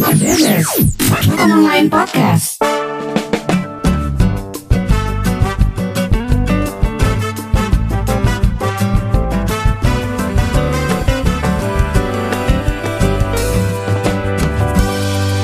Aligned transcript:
Online 0.00 1.92
Podcast. 1.92 2.56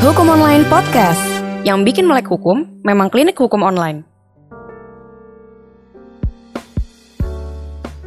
Hukum 0.00 0.32
Online 0.32 0.64
Podcast. 0.73 1.20
Yang 1.68 1.93
bikin 1.93 2.09
melek 2.09 2.25
hukum 2.32 2.80
memang 2.80 3.12
klinik 3.12 3.36
hukum 3.36 3.61
online. 3.61 4.09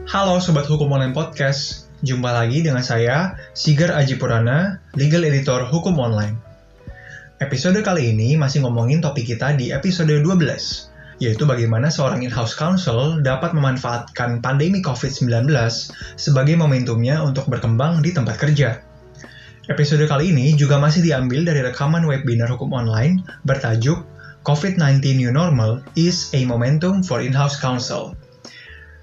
Halo 0.09 0.41
Sobat 0.41 0.65
Hukum 0.65 0.89
Online 0.89 1.13
Podcast, 1.13 1.88
jumpa 1.99 2.31
lagi 2.31 2.63
dengan 2.63 2.79
saya, 2.79 3.35
Sigar 3.51 3.91
Aji 3.91 4.15
Purana, 4.15 4.79
Legal 4.95 5.27
Editor 5.27 5.67
Hukum 5.67 5.99
Online. 5.99 6.35
Episode 7.39 7.79
kali 7.83 8.11
ini 8.15 8.35
masih 8.35 8.63
ngomongin 8.63 8.99
topik 8.99 9.27
kita 9.27 9.55
di 9.55 9.71
episode 9.71 10.11
12, 10.11 11.19
yaitu 11.23 11.43
bagaimana 11.47 11.87
seorang 11.87 12.23
in-house 12.23 12.55
counsel 12.55 13.19
dapat 13.23 13.55
memanfaatkan 13.55 14.39
pandemi 14.43 14.83
COVID-19 14.83 15.51
sebagai 16.19 16.55
momentumnya 16.59 17.23
untuk 17.23 17.47
berkembang 17.47 18.03
di 18.03 18.11
tempat 18.11 18.35
kerja. 18.39 18.83
Episode 19.69 20.09
kali 20.09 20.33
ini 20.33 20.55
juga 20.57 20.81
masih 20.81 21.05
diambil 21.05 21.45
dari 21.45 21.61
rekaman 21.61 22.03
webinar 22.07 22.49
hukum 22.49 22.73
online 22.73 23.21
bertajuk 23.45 24.01
COVID-19 24.47 25.19
New 25.19 25.31
Normal 25.35 25.83
is 25.93 26.31
a 26.31 26.41
Momentum 26.47 27.03
for 27.03 27.19
In-House 27.19 27.59
Counsel. 27.59 28.15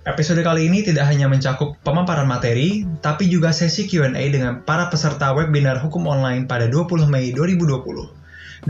Episode 0.06 0.46
kali 0.46 0.70
ini 0.70 0.86
tidak 0.86 1.10
hanya 1.10 1.26
mencakup 1.26 1.82
pemaparan 1.82 2.30
materi, 2.30 2.86
tapi 3.02 3.26
juga 3.26 3.50
sesi 3.50 3.90
Q&A 3.90 4.14
dengan 4.30 4.62
para 4.62 4.86
peserta 4.86 5.34
webinar 5.34 5.82
hukum 5.82 6.06
online 6.06 6.46
pada 6.46 6.70
20 6.70 7.10
Mei 7.10 7.34
2020. 7.34 8.14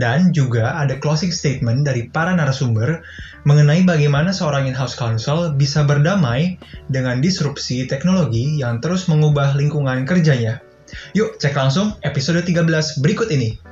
Dan 0.01 0.33
juga 0.33 0.73
ada 0.81 0.97
closing 0.97 1.29
statement 1.29 1.85
dari 1.85 2.09
para 2.09 2.33
narasumber 2.33 3.05
mengenai 3.45 3.85
bagaimana 3.85 4.33
seorang 4.33 4.65
in-house 4.65 4.97
counsel 4.97 5.53
bisa 5.53 5.85
berdamai 5.85 6.57
dengan 6.89 7.21
disrupsi 7.21 7.85
teknologi 7.85 8.57
yang 8.57 8.81
terus 8.81 9.05
mengubah 9.05 9.53
lingkungan 9.53 10.09
kerjanya. 10.09 10.65
Yuk 11.13 11.37
cek 11.37 11.53
langsung 11.53 11.93
episode 12.01 12.41
13 12.41 12.97
berikut 12.97 13.29
ini. 13.29 13.66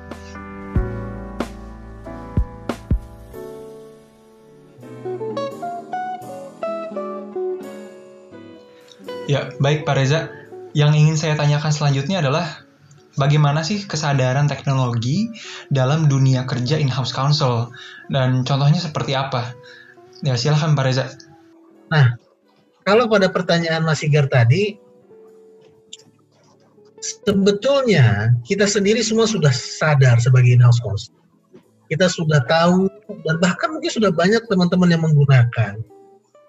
Ya, 9.26 9.50
baik 9.58 9.90
Pak 9.90 9.98
Reza. 9.98 10.30
Yang 10.78 10.92
ingin 11.02 11.16
saya 11.18 11.34
tanyakan 11.34 11.74
selanjutnya 11.74 12.22
adalah 12.22 12.62
bagaimana 13.18 13.66
sih 13.66 13.82
kesadaran 13.88 14.46
teknologi 14.46 15.34
dalam 15.74 16.06
dunia 16.06 16.46
kerja 16.46 16.78
in-house 16.78 17.16
counsel 17.16 17.74
dan 18.14 18.46
contohnya 18.46 18.78
seperti 18.78 19.18
apa? 19.18 19.58
Ya, 20.22 20.38
silahkan 20.38 20.78
Pak 20.78 20.86
Reza. 20.86 21.06
Nah, 21.90 22.14
kalau 22.86 23.10
pada 23.10 23.32
pertanyaan 23.34 23.82
Mas 23.82 24.06
Sigar 24.06 24.30
tadi, 24.30 24.78
sebetulnya 27.02 28.38
kita 28.46 28.70
sendiri 28.70 29.02
semua 29.02 29.26
sudah 29.26 29.50
sadar 29.50 30.22
sebagai 30.22 30.54
in-house 30.54 30.82
counsel. 30.86 31.18
Kita 31.90 32.10
sudah 32.10 32.46
tahu 32.46 32.90
dan 33.26 33.42
bahkan 33.42 33.74
mungkin 33.74 33.90
sudah 33.90 34.14
banyak 34.14 34.46
teman-teman 34.50 34.90
yang 34.90 35.02
menggunakan 35.06 35.82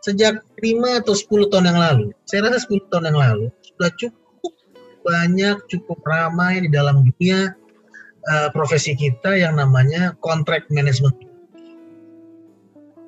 sejak 0.07 0.39
5 0.63 1.03
atau 1.03 1.15
10 1.19 1.51
tahun 1.51 1.67
yang 1.75 1.81
lalu. 1.83 2.07
Saya 2.31 2.47
rasa 2.47 2.71
10 2.71 2.87
tahun 2.95 3.11
yang 3.11 3.19
lalu 3.19 3.47
sudah 3.75 3.91
cukup 3.99 4.53
banyak, 5.03 5.57
cukup 5.67 5.99
ramai 6.07 6.63
di 6.63 6.71
dalam 6.71 7.03
dunia 7.03 7.51
uh, 8.31 8.49
profesi 8.55 8.95
kita 8.95 9.35
yang 9.35 9.59
namanya 9.59 10.15
contract 10.23 10.71
management. 10.71 11.19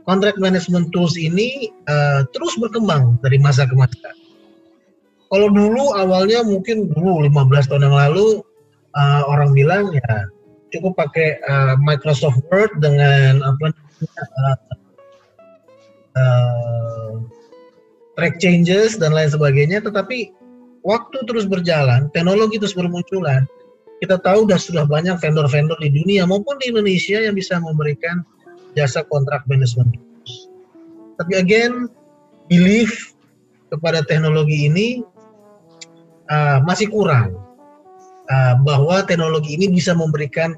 Contract 0.03 0.43
management 0.43 0.91
tools 0.91 1.15
ini 1.15 1.71
uh, 1.87 2.27
terus 2.35 2.59
berkembang 2.59 3.23
dari 3.23 3.39
masa 3.39 3.69
ke 3.69 3.77
masa 3.79 4.11
kalau 5.29 5.49
dulu 5.53 5.93
awalnya 5.97 6.41
mungkin 6.41 6.89
dulu 6.93 7.25
15 7.29 7.69
tahun 7.69 7.85
yang 7.89 7.97
lalu 7.97 8.41
uh, 8.97 9.23
orang 9.29 9.53
bilang 9.53 9.93
ya 9.93 10.13
cukup 10.73 10.97
pakai 10.97 11.41
uh, 11.49 11.77
Microsoft 11.81 12.41
Word 12.49 12.73
dengan 12.81 13.45
apa 13.45 13.73
uh, 13.73 14.57
uh, 16.19 17.23
track 18.19 18.43
changes 18.43 18.99
dan 18.99 19.15
lain 19.15 19.31
sebagainya 19.31 19.79
tetapi 19.79 20.35
waktu 20.83 21.19
terus 21.31 21.47
berjalan 21.47 22.11
teknologi 22.11 22.59
terus 22.59 22.75
bermunculan 22.75 23.47
kita 23.99 24.19
tahu 24.23 24.47
sudah 24.47 24.59
sudah 24.59 24.85
banyak 24.87 25.19
vendor-vendor 25.19 25.79
di 25.83 25.91
dunia 25.91 26.23
maupun 26.27 26.55
di 26.63 26.71
Indonesia 26.71 27.19
yang 27.19 27.35
bisa 27.35 27.59
memberikan 27.59 28.23
jasa 28.79 29.03
kontrak 29.11 29.43
management. 29.51 29.99
Tapi 31.19 31.33
again 31.35 31.91
belief 32.47 33.11
kepada 33.75 34.07
teknologi 34.07 34.71
ini 34.71 35.03
uh, 36.31 36.63
masih 36.63 36.87
kurang 36.95 37.35
uh, 38.31 38.55
bahwa 38.63 39.03
teknologi 39.03 39.59
ini 39.59 39.67
bisa 39.67 39.99
memberikan 39.99 40.55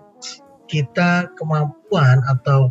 kita 0.69 1.33
kemampuan 1.41 2.21
atau 2.29 2.71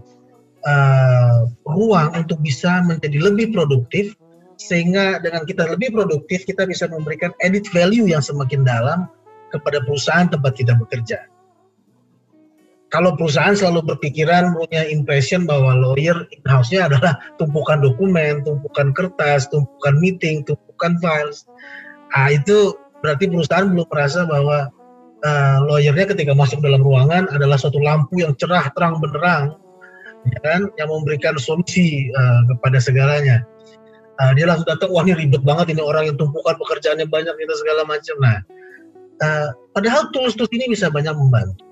uh, 0.66 1.48
ruang 1.68 2.12
untuk 2.16 2.40
bisa 2.44 2.84
menjadi 2.84 3.20
lebih 3.20 3.54
produktif 3.56 4.16
sehingga 4.60 5.24
dengan 5.24 5.48
kita 5.48 5.64
lebih 5.72 5.96
produktif 5.96 6.44
kita 6.44 6.68
bisa 6.68 6.92
memberikan 6.92 7.32
edit 7.40 7.64
value 7.72 8.12
yang 8.12 8.20
semakin 8.20 8.68
dalam 8.68 9.08
kepada 9.56 9.80
perusahaan 9.88 10.28
tempat 10.28 10.52
kita 10.60 10.76
bekerja. 10.76 11.24
Kalau 12.90 13.14
perusahaan 13.14 13.54
selalu 13.54 13.94
berpikiran 13.94 14.58
punya 14.58 14.82
impression 14.90 15.46
bahwa 15.46 15.78
lawyer 15.78 16.26
in-house-nya 16.34 16.90
adalah 16.90 17.22
tumpukan 17.38 17.86
dokumen, 17.86 18.42
tumpukan 18.42 18.90
kertas, 18.98 19.46
tumpukan 19.54 19.94
meeting, 20.02 20.42
tumpukan 20.42 20.98
files. 20.98 21.46
Ah 22.18 22.34
itu 22.34 22.74
berarti 23.06 23.30
perusahaan 23.30 23.70
belum 23.70 23.86
merasa 23.86 24.26
bahwa 24.26 24.74
uh, 25.22 25.58
lawyernya 25.70 26.18
ketika 26.18 26.34
masuk 26.34 26.66
dalam 26.66 26.82
ruangan 26.82 27.30
adalah 27.30 27.62
suatu 27.62 27.78
lampu 27.78 28.26
yang 28.26 28.34
cerah 28.42 28.68
terang 28.74 28.98
benderang 28.98 29.54
ya 30.28 30.40
kan 30.44 30.62
yang 30.76 30.90
memberikan 30.92 31.36
solusi 31.40 32.12
uh, 32.16 32.42
kepada 32.52 32.78
segalanya. 32.84 33.46
Uh, 34.20 34.36
dia 34.36 34.44
langsung 34.52 34.68
datang 34.68 34.92
wah 34.92 35.08
ini 35.08 35.16
ribet 35.16 35.40
banget 35.48 35.72
ini 35.72 35.80
orang 35.80 36.12
yang 36.12 36.18
tumpukan 36.20 36.60
pekerjaannya 36.60 37.08
banyak 37.08 37.36
itu 37.40 37.54
segala 37.64 37.88
macam. 37.88 38.16
Nah 38.20 38.38
uh, 39.24 39.48
padahal 39.72 40.12
tools-tools 40.12 40.52
ini 40.52 40.76
bisa 40.76 40.92
banyak 40.92 41.16
membantu. 41.16 41.64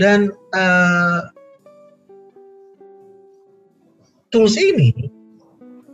Dan 0.00 0.32
uh, 0.56 1.30
tools 4.34 4.58
ini 4.58 4.90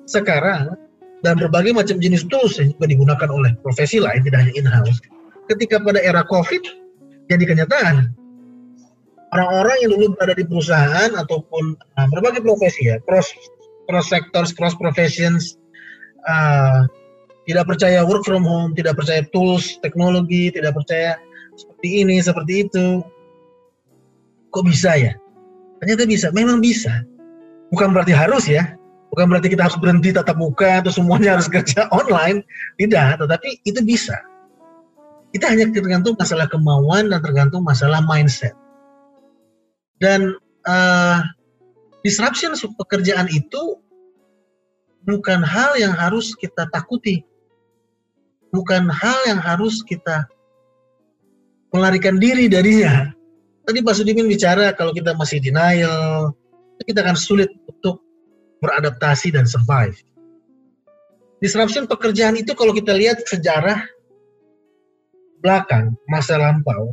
sekarang 0.08 0.72
dan 1.20 1.36
berbagai 1.36 1.76
macam 1.76 2.00
jenis 2.00 2.24
tools 2.32 2.56
yang 2.56 2.72
juga 2.72 2.86
digunakan 2.88 3.28
oleh 3.28 3.52
profesi 3.60 4.00
lain 4.00 4.24
tidak 4.24 4.46
hanya 4.46 4.54
in-house. 4.56 4.98
Ketika 5.52 5.82
pada 5.82 6.00
era 6.00 6.24
COVID 6.24 6.62
jadi 7.28 7.44
kenyataan 7.44 8.19
orang-orang 9.34 9.76
yang 9.82 9.90
dulu 9.96 10.06
berada 10.16 10.34
di 10.36 10.44
perusahaan 10.46 11.10
ataupun 11.14 11.78
uh, 11.78 12.06
berbagai 12.10 12.42
profesi 12.42 12.90
ya 12.90 12.98
cross 13.06 13.30
cross 13.86 14.06
sectors 14.10 14.50
cross 14.54 14.74
professions 14.76 15.58
uh, 16.26 16.86
tidak 17.46 17.66
percaya 17.66 18.02
work 18.06 18.22
from 18.26 18.42
home 18.42 18.74
tidak 18.74 18.98
percaya 18.98 19.22
tools 19.30 19.78
teknologi 19.80 20.50
tidak 20.50 20.74
percaya 20.74 21.18
seperti 21.58 22.06
ini 22.06 22.16
seperti 22.22 22.68
itu 22.68 23.02
kok 24.50 24.64
bisa 24.66 24.94
ya 24.98 25.12
ternyata 25.82 26.04
bisa 26.06 26.26
memang 26.34 26.58
bisa 26.58 27.02
bukan 27.70 27.94
berarti 27.94 28.12
harus 28.14 28.46
ya 28.50 28.78
Bukan 29.10 29.26
berarti 29.26 29.50
kita 29.50 29.66
harus 29.66 29.78
berhenti 29.78 30.14
tatap 30.14 30.38
muka 30.38 30.86
atau 30.86 30.94
semuanya 30.94 31.34
harus 31.34 31.50
kerja 31.54 31.90
online. 31.90 32.46
Tidak, 32.78 33.18
tetapi 33.18 33.66
itu 33.66 33.80
bisa. 33.82 34.16
Kita 35.34 35.50
hanya 35.50 35.70
tergantung 35.70 36.14
masalah 36.18 36.46
kemauan 36.46 37.10
dan 37.10 37.22
tergantung 37.22 37.62
masalah 37.66 38.02
mindset. 38.02 38.54
Dan 40.00 40.34
uh, 40.64 41.20
disruption 42.02 42.56
pekerjaan 42.56 43.28
itu 43.28 43.76
bukan 45.04 45.44
hal 45.44 45.76
yang 45.76 45.92
harus 45.92 46.32
kita 46.36 46.68
takuti. 46.72 47.24
Bukan 48.50 48.90
hal 48.90 49.18
yang 49.30 49.38
harus 49.38 49.84
kita 49.86 50.26
melarikan 51.70 52.18
diri 52.18 52.50
darinya. 52.50 53.14
Tadi 53.68 53.78
Pak 53.84 53.94
Sudimin 53.94 54.26
bicara 54.26 54.74
kalau 54.74 54.90
kita 54.90 55.14
masih 55.14 55.38
denial, 55.38 56.34
kita 56.82 57.06
akan 57.06 57.14
sulit 57.14 57.52
untuk 57.70 58.02
beradaptasi 58.58 59.30
dan 59.30 59.46
survive. 59.46 59.94
Disruption 61.38 61.86
pekerjaan 61.86 62.36
itu 62.36 62.52
kalau 62.52 62.74
kita 62.74 62.92
lihat 62.92 63.22
sejarah 63.24 63.80
belakang, 65.40 65.96
masa 66.10 66.36
lampau, 66.36 66.92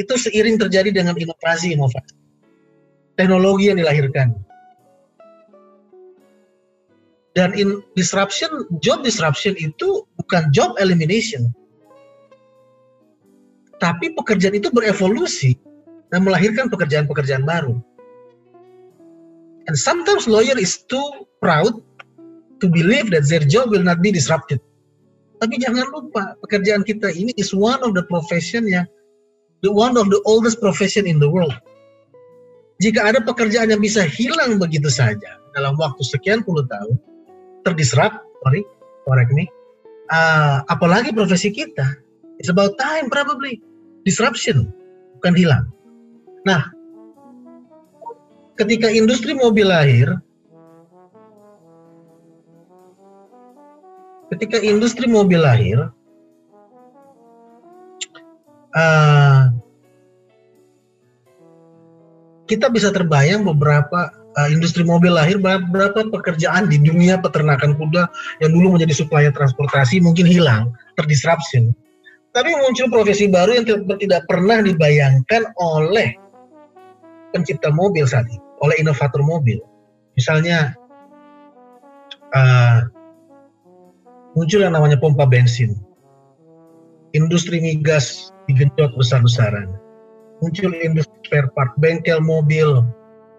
itu 0.00 0.14
seiring 0.16 0.56
terjadi 0.56 0.90
dengan 0.90 1.12
inovasi-inovasi. 1.18 2.23
Teknologi 3.14 3.70
yang 3.70 3.78
dilahirkan. 3.78 4.34
Dan 7.34 7.50
in 7.58 7.82
disruption, 7.98 8.66
job 8.78 9.02
disruption 9.02 9.58
itu 9.58 10.06
bukan 10.22 10.54
job 10.54 10.78
elimination. 10.78 11.50
Tapi 13.82 14.14
pekerjaan 14.14 14.54
itu 14.54 14.70
berevolusi 14.70 15.58
dan 16.14 16.22
melahirkan 16.22 16.70
pekerjaan-pekerjaan 16.70 17.42
baru. 17.42 17.74
And 19.66 19.74
sometimes 19.74 20.30
lawyer 20.30 20.54
is 20.54 20.86
too 20.86 21.26
proud 21.42 21.82
to 22.62 22.66
believe 22.70 23.10
that 23.10 23.26
their 23.26 23.42
job 23.42 23.74
will 23.74 23.82
not 23.82 23.98
be 23.98 24.14
disrupted. 24.14 24.62
Tapi 25.42 25.58
jangan 25.58 25.90
lupa, 25.90 26.38
pekerjaan 26.46 26.86
kita 26.86 27.10
ini 27.10 27.34
is 27.34 27.50
one 27.50 27.82
of 27.82 27.98
the 27.98 28.06
profession 28.06 28.70
yang 28.70 28.86
the 29.66 29.72
one 29.72 29.98
of 29.98 30.06
the 30.06 30.22
oldest 30.22 30.62
profession 30.62 31.04
in 31.04 31.18
the 31.18 31.26
world. 31.26 31.52
Jika 32.82 33.06
ada 33.06 33.22
pekerjaan 33.22 33.70
yang 33.70 33.78
bisa 33.78 34.02
hilang 34.02 34.58
begitu 34.58 34.90
saja 34.90 35.38
dalam 35.54 35.78
waktu 35.78 36.02
sekian 36.02 36.42
puluh 36.42 36.66
tahun, 36.66 36.98
terdisrupt, 37.62 38.18
sorry, 38.42 38.66
correct 39.06 39.30
me, 39.30 39.46
uh, 40.10 40.66
apalagi 40.66 41.14
profesi 41.14 41.54
kita, 41.54 41.86
it's 42.42 42.50
about 42.50 42.74
time 42.74 43.06
probably, 43.06 43.62
disruption, 44.02 44.74
bukan 45.22 45.38
hilang. 45.38 45.64
Nah, 46.42 46.74
ketika 48.58 48.90
industri 48.90 49.38
mobil 49.38 49.70
lahir, 49.70 50.18
ketika 54.34 54.58
industri 54.58 55.06
mobil 55.06 55.38
lahir, 55.38 55.94
uh, 58.74 59.53
kita 62.44 62.68
bisa 62.68 62.92
terbayang 62.92 63.44
beberapa 63.44 64.12
uh, 64.36 64.48
industri 64.50 64.84
mobil 64.84 65.14
lahir 65.14 65.40
beberapa 65.40 66.04
pekerjaan 66.10 66.68
di 66.68 66.76
dunia 66.80 67.18
peternakan 67.20 67.76
kuda 67.78 68.08
yang 68.44 68.50
dulu 68.52 68.76
menjadi 68.76 68.92
supplier 68.92 69.32
transportasi 69.32 70.02
mungkin 70.04 70.28
hilang, 70.28 70.72
terdisruption. 71.00 71.72
Tapi 72.34 72.50
muncul 72.50 72.90
profesi 72.90 73.30
baru 73.30 73.62
yang 73.62 73.64
tidak 74.02 74.26
pernah 74.26 74.58
dibayangkan 74.58 75.54
oleh 75.62 76.18
pencipta 77.30 77.70
mobil 77.70 78.02
saat 78.10 78.26
ini, 78.26 78.42
oleh 78.58 78.74
inovator 78.82 79.22
mobil. 79.22 79.62
Misalnya 80.18 80.74
uh, 82.34 82.90
muncul 84.34 84.66
yang 84.66 84.74
namanya 84.74 84.98
pompa 84.98 85.30
bensin, 85.30 85.78
industri 87.14 87.62
migas 87.62 88.34
digenjot 88.50 88.92
besar-besaran 88.98 89.70
muncul 90.42 90.72
industri 90.82 91.13
spare 91.34 91.50
part, 91.50 91.74
bengkel 91.82 92.22
mobil, 92.22 92.86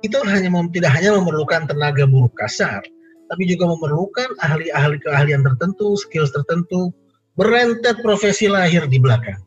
itu 0.04 0.20
hanya 0.28 0.52
tidak 0.76 0.92
hanya 1.00 1.16
memerlukan 1.16 1.64
tenaga 1.64 2.04
buruh 2.04 2.28
kasar, 2.36 2.84
tapi 3.32 3.48
juga 3.48 3.72
memerlukan 3.72 4.36
ahli-ahli 4.44 5.00
keahlian 5.00 5.48
tertentu, 5.48 5.96
skills 5.96 6.36
tertentu, 6.36 6.92
berentet 7.40 7.96
profesi 8.04 8.52
lahir 8.52 8.84
di 8.92 9.00
belakang. 9.00 9.40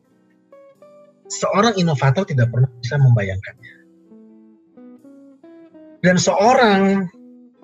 Seorang 1.28 1.76
inovator 1.76 2.24
tidak 2.24 2.48
pernah 2.48 2.72
bisa 2.80 2.96
membayangkannya. 2.96 3.74
Dan 6.00 6.16
seorang 6.16 7.04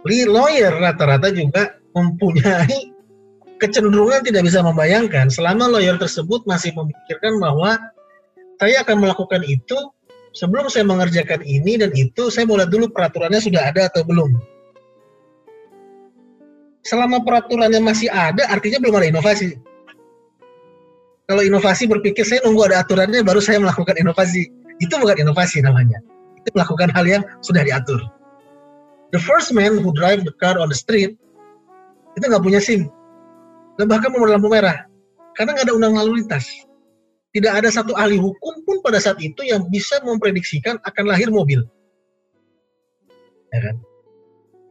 lawyer 0.05 0.75
rata-rata 0.85 1.33
juga 1.33 1.81
mempunyai 1.97 2.93
kecenderungan 3.57 4.21
tidak 4.21 4.53
bisa 4.53 4.61
membayangkan 4.61 5.33
selama 5.33 5.65
lawyer 5.65 5.97
tersebut 5.97 6.45
masih 6.45 6.77
memikirkan 6.77 7.41
bahwa 7.41 7.81
saya 8.61 8.85
akan 8.85 9.01
melakukan 9.01 9.41
itu 9.49 9.79
sebelum 10.35 10.67
saya 10.67 10.85
mengerjakan 10.85 11.41
ini 11.47 11.79
dan 11.79 11.95
itu 11.95 12.29
saya 12.29 12.45
mau 12.45 12.59
lihat 12.59 12.69
dulu 12.69 12.91
peraturannya 12.91 13.39
sudah 13.39 13.71
ada 13.71 13.87
atau 13.89 14.03
belum. 14.03 14.35
Selama 16.85 17.25
peraturannya 17.25 17.81
masih 17.81 18.13
ada, 18.13 18.45
artinya 18.53 18.77
belum 18.83 19.01
ada 19.01 19.09
inovasi. 19.09 19.57
Kalau 21.25 21.41
inovasi 21.41 21.89
berpikir 21.89 22.29
saya 22.29 22.45
nunggu 22.45 22.69
ada 22.69 22.85
aturannya 22.85 23.25
baru 23.25 23.41
saya 23.41 23.57
melakukan 23.57 23.97
inovasi. 23.97 24.53
Itu 24.83 25.01
bukan 25.01 25.25
inovasi 25.25 25.65
namanya. 25.65 26.05
Itu 26.37 26.53
melakukan 26.53 26.93
hal 26.93 27.09
yang 27.09 27.23
sudah 27.41 27.65
diatur. 27.65 28.05
The 29.17 29.23
first 29.23 29.57
man 29.57 29.81
who 29.81 29.97
drive 29.97 30.27
the 30.29 30.35
car 30.37 30.61
on 30.61 30.69
the 30.69 30.77
street 30.77 31.17
itu 32.21 32.25
nggak 32.29 32.45
punya 32.45 32.61
SIM. 32.61 32.93
Dan 33.81 33.89
bahkan 33.89 34.13
mau 34.13 34.29
lampu 34.29 34.53
merah. 34.53 34.85
Karena 35.41 35.57
nggak 35.57 35.73
ada 35.73 35.75
undang 35.75 35.97
lalu 35.97 36.21
lintas 36.21 36.45
tidak 37.35 37.53
ada 37.59 37.69
satu 37.69 37.99
ahli 37.99 38.15
hukum 38.15 38.63
pun 38.63 38.79
pada 38.79 39.03
saat 39.03 39.19
itu 39.19 39.43
yang 39.43 39.67
bisa 39.67 39.99
memprediksikan 40.07 40.79
akan 40.87 41.05
lahir 41.11 41.35
mobil. 41.35 41.67
Ya 43.51 43.59
kan? 43.59 43.77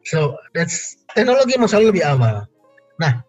So, 0.07 0.39
that's 0.55 0.95
teknologi 1.11 1.59
masalah 1.59 1.91
lebih 1.91 2.07
awal. 2.07 2.47
Nah, 3.03 3.19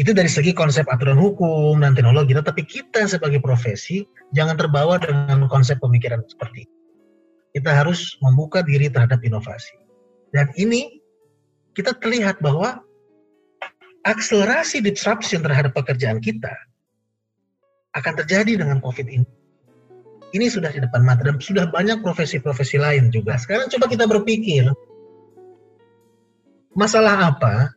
itu 0.00 0.16
dari 0.16 0.28
segi 0.28 0.56
konsep 0.56 0.88
aturan 0.88 1.20
hukum 1.20 1.84
dan 1.84 1.92
teknologi. 1.92 2.32
Tetapi 2.32 2.62
kita 2.64 3.04
sebagai 3.04 3.44
profesi 3.44 4.08
jangan 4.32 4.56
terbawa 4.56 4.96
dengan 5.00 5.44
konsep 5.52 5.76
pemikiran 5.80 6.24
seperti 6.24 6.64
itu. 6.64 6.76
Kita 7.60 7.72
harus 7.72 8.16
membuka 8.20 8.64
diri 8.64 8.88
terhadap 8.88 9.20
inovasi. 9.24 9.76
Dan 10.32 10.52
ini 10.56 11.00
kita 11.72 11.96
terlihat 11.96 12.40
bahwa 12.40 12.80
akselerasi 14.04 14.84
disruption 14.84 15.44
terhadap 15.44 15.72
pekerjaan 15.72 16.20
kita 16.20 16.52
akan 17.96 18.12
terjadi 18.22 18.60
dengan 18.60 18.78
COVID 18.84 19.06
ini. 19.08 19.26
Ini 20.36 20.46
sudah 20.52 20.68
di 20.68 20.84
depan 20.84 21.00
mata 21.00 21.24
dan 21.24 21.40
sudah 21.40 21.72
banyak 21.72 22.04
profesi-profesi 22.04 22.76
lain 22.76 23.08
juga. 23.08 23.40
Sekarang 23.40 23.72
coba 23.72 23.88
kita 23.88 24.04
berpikir, 24.04 24.68
masalah 26.76 27.32
apa 27.32 27.72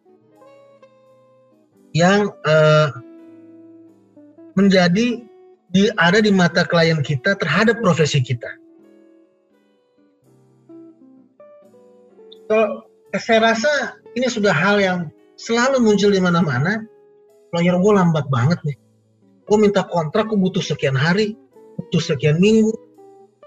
yang 1.95 2.35
uh, 2.43 2.91
menjadi 4.59 5.23
di, 5.71 5.83
ada 5.95 6.19
di 6.19 6.35
mata 6.35 6.67
klien 6.67 6.99
kita 6.99 7.39
terhadap 7.39 7.79
profesi 7.79 8.19
kita. 8.19 8.49
So, 12.49 12.89
saya 13.13 13.53
rasa 13.53 14.01
ini 14.17 14.25
sudah 14.25 14.51
hal 14.51 14.81
yang 14.81 14.99
selalu 15.37 15.85
muncul 15.85 16.11
di 16.11 16.19
mana-mana. 16.19 16.81
Lawyer 17.53 17.77
gue 17.77 17.93
lambat 17.93 18.25
banget 18.29 18.59
nih 18.65 18.77
gue 19.49 19.57
minta 19.57 19.81
kontrak 19.89 20.29
gue 20.29 20.37
butuh 20.37 20.61
sekian 20.61 20.93
hari 20.93 21.33
butuh 21.79 22.03
sekian 22.03 22.37
minggu. 22.43 22.75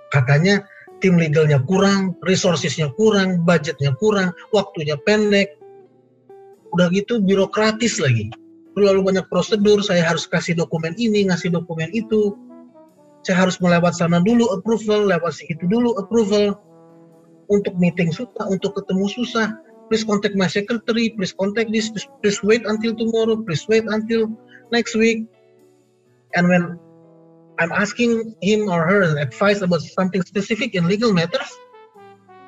Katanya 0.08 0.64
tim 1.04 1.20
legalnya 1.20 1.60
kurang 1.68 2.16
resourcesnya 2.24 2.88
kurang 2.96 3.44
budgetnya 3.44 3.92
kurang 4.00 4.32
waktunya 4.56 4.96
pendek. 5.04 5.60
Udah 6.72 6.88
gitu 6.90 7.20
birokratis 7.20 8.00
lagi. 8.00 8.32
Terlalu 8.72 9.12
banyak 9.12 9.28
prosedur 9.28 9.84
saya 9.84 10.00
harus 10.00 10.24
kasih 10.24 10.56
dokumen 10.56 10.96
ini 10.96 11.28
ngasih 11.28 11.52
dokumen 11.52 11.92
itu. 11.92 12.32
Saya 13.22 13.46
harus 13.46 13.60
melewat 13.60 13.94
sana 13.94 14.18
dulu 14.18 14.50
approval 14.50 15.06
lewat 15.06 15.36
situ 15.36 15.68
dulu 15.68 15.94
approval. 16.00 16.56
Untuk 17.52 17.76
meeting 17.76 18.08
susah 18.08 18.48
untuk 18.48 18.72
ketemu 18.80 19.12
susah. 19.12 19.52
Please 19.92 20.08
contact 20.08 20.32
my 20.40 20.48
secretary 20.48 21.12
please 21.12 21.36
contact 21.36 21.68
this 21.68 21.92
please 22.24 22.40
wait 22.40 22.64
until 22.64 22.96
tomorrow 22.96 23.36
please 23.36 23.68
wait 23.68 23.84
until 23.92 24.24
next 24.72 24.96
week 24.96 25.28
And 26.32 26.48
when 26.48 26.80
I'm 27.60 27.72
asking 27.72 28.34
him 28.40 28.68
or 28.72 28.84
her 28.88 29.16
advice 29.20 29.60
about 29.60 29.84
something 29.84 30.24
specific 30.24 30.74
in 30.74 30.88
legal 30.88 31.12
matters, 31.12 31.52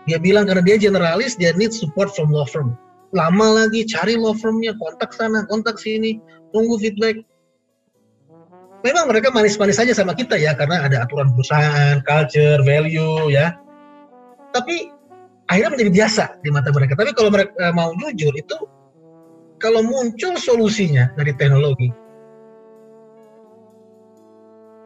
dia 0.08 0.20
bilang 0.20 0.48
karena 0.48 0.64
dia 0.64 0.76
generalis, 0.76 1.36
dia 1.36 1.52
need 1.56 1.72
support 1.72 2.12
from 2.12 2.32
law 2.32 2.44
firm. 2.48 2.76
Lama 3.14 3.64
lagi 3.64 3.86
cari 3.86 4.18
law 4.18 4.34
firmnya, 4.34 4.74
kontak 4.76 5.14
sana, 5.14 5.46
kontak 5.46 5.78
sini, 5.78 6.18
tunggu 6.50 6.80
feedback. 6.80 7.20
Memang 8.84 9.08
mereka 9.08 9.32
manis-manis 9.32 9.80
saja 9.80 9.96
sama 9.96 10.12
kita 10.12 10.36
ya, 10.36 10.52
karena 10.52 10.84
ada 10.84 11.08
aturan 11.08 11.32
perusahaan, 11.32 12.04
culture, 12.04 12.60
value 12.66 13.32
ya. 13.32 13.56
Tapi 14.52 14.92
akhirnya 15.48 15.72
menjadi 15.72 15.92
biasa 15.92 16.24
di 16.44 16.52
mata 16.52 16.68
mereka. 16.68 16.92
Tapi 16.98 17.16
kalau 17.16 17.32
mereka 17.32 17.72
mau 17.72 17.96
jujur 17.96 18.34
itu, 18.36 18.56
kalau 19.56 19.80
muncul 19.80 20.36
solusinya 20.36 21.08
dari 21.16 21.32
teknologi, 21.32 21.88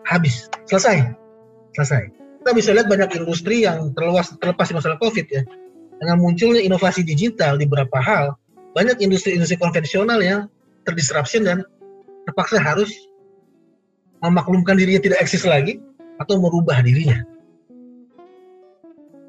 habis, 0.09 0.49
selesai, 0.65 1.13
selesai. 1.77 2.03
Kita 2.41 2.51
bisa 2.57 2.73
lihat 2.73 2.89
banyak 2.89 3.13
industri 3.21 3.69
yang 3.69 3.93
terluas 3.93 4.33
terlepas 4.41 4.73
di 4.73 4.75
masalah 4.81 4.97
COVID 4.97 5.27
ya. 5.29 5.43
Dengan 5.99 6.17
munculnya 6.23 6.65
inovasi 6.65 7.05
digital 7.05 7.61
di 7.61 7.69
beberapa 7.69 8.01
hal, 8.01 8.33
banyak 8.73 8.97
industri-industri 9.05 9.61
konvensional 9.61 10.23
yang 10.25 10.49
terdisruption 10.89 11.45
dan 11.45 11.67
terpaksa 12.25 12.57
harus 12.57 12.89
memaklumkan 14.25 14.79
dirinya 14.79 15.03
tidak 15.03 15.19
eksis 15.21 15.45
lagi 15.45 15.83
atau 16.17 16.41
merubah 16.41 16.81
dirinya. 16.81 17.21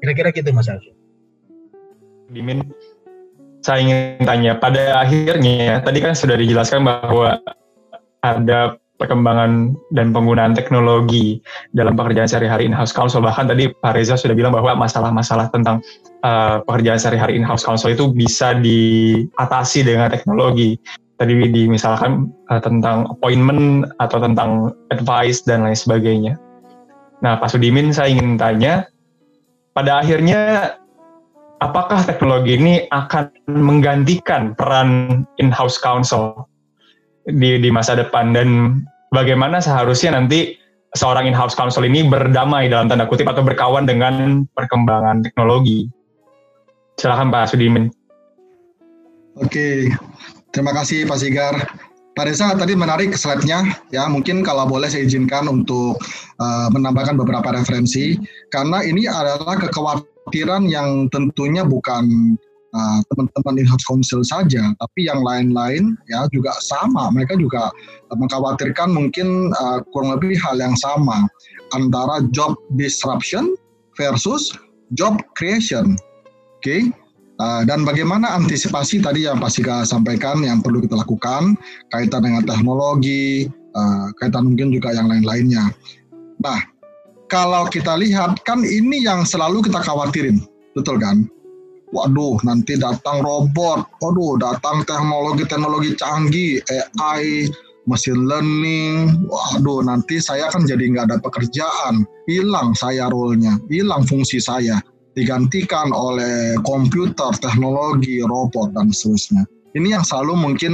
Kira-kira 0.00 0.32
gitu 0.32 0.48
Mas 0.56 0.70
Alfi. 0.70 0.96
Dimin, 2.30 2.62
saya 3.60 3.84
ingin 3.84 4.22
tanya, 4.24 4.56
pada 4.56 5.02
akhirnya 5.02 5.82
tadi 5.82 5.98
kan 6.00 6.16
sudah 6.16 6.38
dijelaskan 6.38 6.86
bahwa 6.86 7.42
ada 8.22 8.80
perkembangan 9.00 9.72
dan 9.96 10.12
penggunaan 10.12 10.52
teknologi 10.52 11.40
dalam 11.72 11.96
pekerjaan 11.96 12.28
sehari-hari 12.28 12.68
in-house 12.68 12.92
counsel. 12.92 13.24
Bahkan 13.24 13.48
tadi 13.48 13.72
Pak 13.72 13.96
Reza 13.96 14.20
sudah 14.20 14.36
bilang 14.36 14.52
bahwa 14.52 14.76
masalah-masalah 14.76 15.48
tentang 15.48 15.80
uh, 16.20 16.60
pekerjaan 16.68 17.00
sehari-hari 17.00 17.40
in-house 17.40 17.64
counsel 17.64 17.96
itu 17.96 18.12
bisa 18.12 18.52
diatasi 18.60 19.88
dengan 19.88 20.12
teknologi. 20.12 20.76
Tadi 21.16 21.32
dimisalkan 21.48 22.28
uh, 22.52 22.60
tentang 22.60 23.08
appointment 23.08 23.88
atau 24.04 24.20
tentang 24.20 24.76
advice 24.92 25.40
dan 25.48 25.64
lain 25.64 25.76
sebagainya. 25.76 26.36
Nah, 27.24 27.40
Pak 27.40 27.56
Sudimin 27.56 27.92
saya 27.92 28.12
ingin 28.12 28.36
tanya, 28.36 28.88
pada 29.72 30.00
akhirnya 30.04 30.72
apakah 31.60 32.04
teknologi 32.04 32.56
ini 32.56 32.74
akan 32.88 33.32
menggantikan 33.48 34.56
peran 34.56 35.22
in-house 35.36 35.76
counsel 35.76 36.48
di, 37.28 37.60
di 37.60 37.68
masa 37.68 37.94
depan 37.94 38.32
dan 38.32 38.80
bagaimana 39.10 39.58
seharusnya 39.62 40.16
nanti 40.16 40.56
seorang 40.98 41.30
in-house 41.30 41.54
counsel 41.54 41.86
ini 41.86 42.06
berdamai 42.06 42.66
dalam 42.66 42.90
tanda 42.90 43.06
kutip 43.06 43.30
atau 43.30 43.42
berkawan 43.46 43.86
dengan 43.86 44.46
perkembangan 44.58 45.22
teknologi? 45.22 45.86
Silakan 46.98 47.30
Pak 47.30 47.54
Sudimin. 47.54 47.90
Oke, 49.38 49.88
terima 50.50 50.74
kasih 50.74 51.06
Pak 51.06 51.18
Sigar. 51.22 51.54
Pak 52.18 52.26
Reza 52.26 52.52
tadi 52.58 52.74
menarik 52.74 53.14
slide-nya 53.14 53.80
ya 53.94 54.04
mungkin 54.10 54.42
kalau 54.42 54.66
boleh 54.66 54.90
saya 54.90 55.06
izinkan 55.06 55.46
untuk 55.46 55.94
uh, 56.42 56.68
menambahkan 56.74 57.14
beberapa 57.14 57.54
referensi 57.54 58.18
karena 58.50 58.82
ini 58.82 59.06
adalah 59.06 59.54
kekhawatiran 59.56 60.66
yang 60.66 61.06
tentunya 61.14 61.62
bukan 61.62 62.34
uh, 62.74 62.98
teman-teman 63.12 63.64
in-house 63.64 63.86
council 63.86 64.20
saja 64.22 64.72
tapi 64.78 65.06
yang 65.06 65.20
lain-lain 65.22 65.94
ya 66.10 66.26
juga 66.34 66.54
sama 66.62 67.10
mereka 67.14 67.34
juga 67.38 67.70
mengkhawatirkan 68.14 68.90
mungkin 68.90 69.54
uh, 69.54 69.82
kurang 69.94 70.18
lebih 70.18 70.38
hal 70.38 70.58
yang 70.58 70.74
sama 70.78 71.26
antara 71.74 72.26
job 72.34 72.58
disruption 72.74 73.54
versus 73.98 74.54
job 74.94 75.18
creation. 75.38 75.94
Oke. 76.60 76.64
Okay? 76.64 76.82
Uh, 77.40 77.64
dan 77.64 77.88
bagaimana 77.88 78.36
antisipasi 78.36 79.00
tadi 79.00 79.24
yang 79.24 79.40
Pak 79.40 79.48
Sika 79.48 79.88
sampaikan 79.88 80.44
yang 80.44 80.60
perlu 80.60 80.84
kita 80.84 80.92
lakukan 80.92 81.56
kaitan 81.88 82.20
dengan 82.20 82.44
teknologi, 82.44 83.48
uh, 83.72 84.12
kaitan 84.20 84.52
mungkin 84.52 84.68
juga 84.68 84.92
yang 84.92 85.08
lain-lainnya. 85.08 85.72
Nah, 86.44 86.60
kalau 87.32 87.64
kita 87.72 87.96
lihat 87.96 88.44
kan 88.44 88.60
ini 88.60 89.08
yang 89.08 89.24
selalu 89.24 89.64
kita 89.64 89.80
khawatirin, 89.80 90.36
betul 90.76 91.00
kan? 91.00 91.24
Waduh, 91.90 92.38
nanti 92.46 92.78
datang 92.78 93.26
robot, 93.26 93.82
waduh, 93.98 94.38
datang 94.38 94.86
teknologi-teknologi 94.86 95.98
canggih, 95.98 96.62
AI, 96.70 97.50
machine 97.90 98.30
learning, 98.30 99.26
waduh, 99.26 99.82
nanti 99.82 100.22
saya 100.22 100.46
kan 100.54 100.62
jadi 100.62 100.86
nggak 100.86 101.10
ada 101.10 101.18
pekerjaan, 101.18 102.06
hilang 102.30 102.78
saya 102.78 103.10
role-nya, 103.10 103.58
hilang 103.66 104.06
fungsi 104.06 104.38
saya 104.38 104.78
digantikan 105.18 105.90
oleh 105.90 106.54
komputer, 106.62 107.34
teknologi, 107.42 108.22
robot 108.22 108.70
dan 108.70 108.94
seterusnya. 108.94 109.42
Ini 109.74 109.98
yang 109.98 110.04
selalu 110.06 110.34
mungkin 110.38 110.72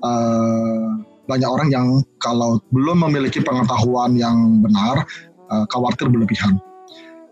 uh, 0.00 0.84
banyak 1.28 1.48
orang 1.48 1.68
yang 1.72 1.86
kalau 2.20 2.60
belum 2.72 3.04
memiliki 3.08 3.40
pengetahuan 3.40 4.16
yang 4.16 4.60
benar 4.64 5.04
uh, 5.48 5.64
khawatir 5.72 6.08
berlebihan. 6.08 6.60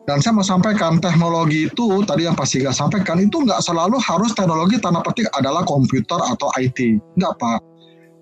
Dan 0.03 0.19
saya 0.19 0.35
mau 0.35 0.43
sampaikan 0.43 0.99
teknologi 0.99 1.71
itu 1.71 2.03
tadi 2.03 2.27
yang 2.27 2.35
pasti 2.35 2.59
Siga 2.59 2.75
sampaikan 2.75 3.23
itu 3.23 3.47
nggak 3.47 3.63
selalu 3.63 4.03
harus 4.03 4.35
teknologi 4.35 4.83
tanda 4.83 4.99
petik 4.99 5.31
adalah 5.39 5.63
komputer 5.63 6.19
atau 6.19 6.51
IT. 6.59 6.99
Nggak 7.15 7.33
Pak. 7.39 7.61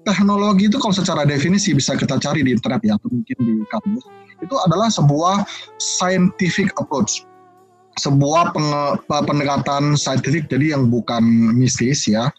Teknologi 0.04 0.68
itu 0.68 0.76
kalau 0.76 0.92
secara 0.92 1.24
definisi 1.24 1.72
bisa 1.72 1.96
kita 1.96 2.20
cari 2.20 2.44
di 2.44 2.52
internet 2.52 2.80
ya 2.84 2.96
atau 3.00 3.08
mungkin 3.08 3.36
di 3.40 3.54
kampus 3.68 4.04
itu 4.40 4.56
adalah 4.64 4.88
sebuah 4.88 5.44
scientific 5.76 6.72
approach 6.80 7.24
sebuah 8.00 8.56
pendekatan 9.28 9.92
saintifik 9.92 10.48
jadi 10.48 10.78
yang 10.78 10.88
bukan 10.88 11.20
mistis 11.52 12.08
ya 12.08 12.32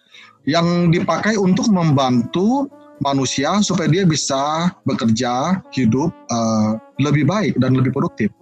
yang 0.49 0.89
dipakai 0.89 1.37
untuk 1.37 1.69
membantu 1.69 2.65
manusia 3.01 3.61
supaya 3.61 3.89
dia 3.89 4.05
bisa 4.05 4.73
bekerja 4.89 5.61
hidup 5.73 6.09
uh, 6.33 6.81
lebih 6.97 7.29
baik 7.29 7.53
dan 7.61 7.77
lebih 7.77 7.93
produktif 7.93 8.33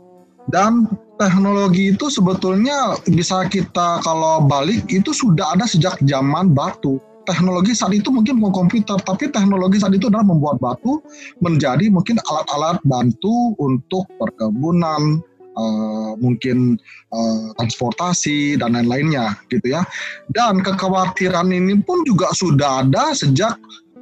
dan 0.50 0.90
teknologi 1.22 1.94
itu 1.94 2.10
sebetulnya 2.10 2.98
bisa 3.10 3.46
kita 3.50 4.02
kalau 4.02 4.46
balik 4.46 4.86
itu 4.90 5.14
sudah 5.14 5.54
ada 5.54 5.70
sejak 5.70 5.98
zaman 6.06 6.54
batu 6.54 6.98
teknologi 7.30 7.78
saat 7.78 7.94
itu 7.94 8.10
mungkin 8.10 8.42
bukan 8.42 8.66
komputer, 8.66 8.98
tapi 9.06 9.30
teknologi 9.30 9.78
saat 9.78 9.94
itu 9.94 10.10
adalah 10.10 10.26
membuat 10.26 10.58
batu 10.58 10.98
menjadi 11.46 11.94
mungkin 11.94 12.18
alat-alat 12.26 12.82
bantu 12.82 13.54
untuk 13.62 14.10
perkebunan, 14.18 15.22
uh, 15.54 16.18
mungkin 16.18 16.82
uh, 17.14 17.54
transportasi 17.62 18.58
dan 18.58 18.74
lain-lainnya 18.74 19.38
gitu 19.54 19.78
ya. 19.78 19.86
Dan 20.34 20.66
kekhawatiran 20.66 21.54
ini 21.54 21.78
pun 21.86 22.02
juga 22.10 22.34
sudah 22.34 22.82
ada 22.82 23.14
sejak 23.14 23.54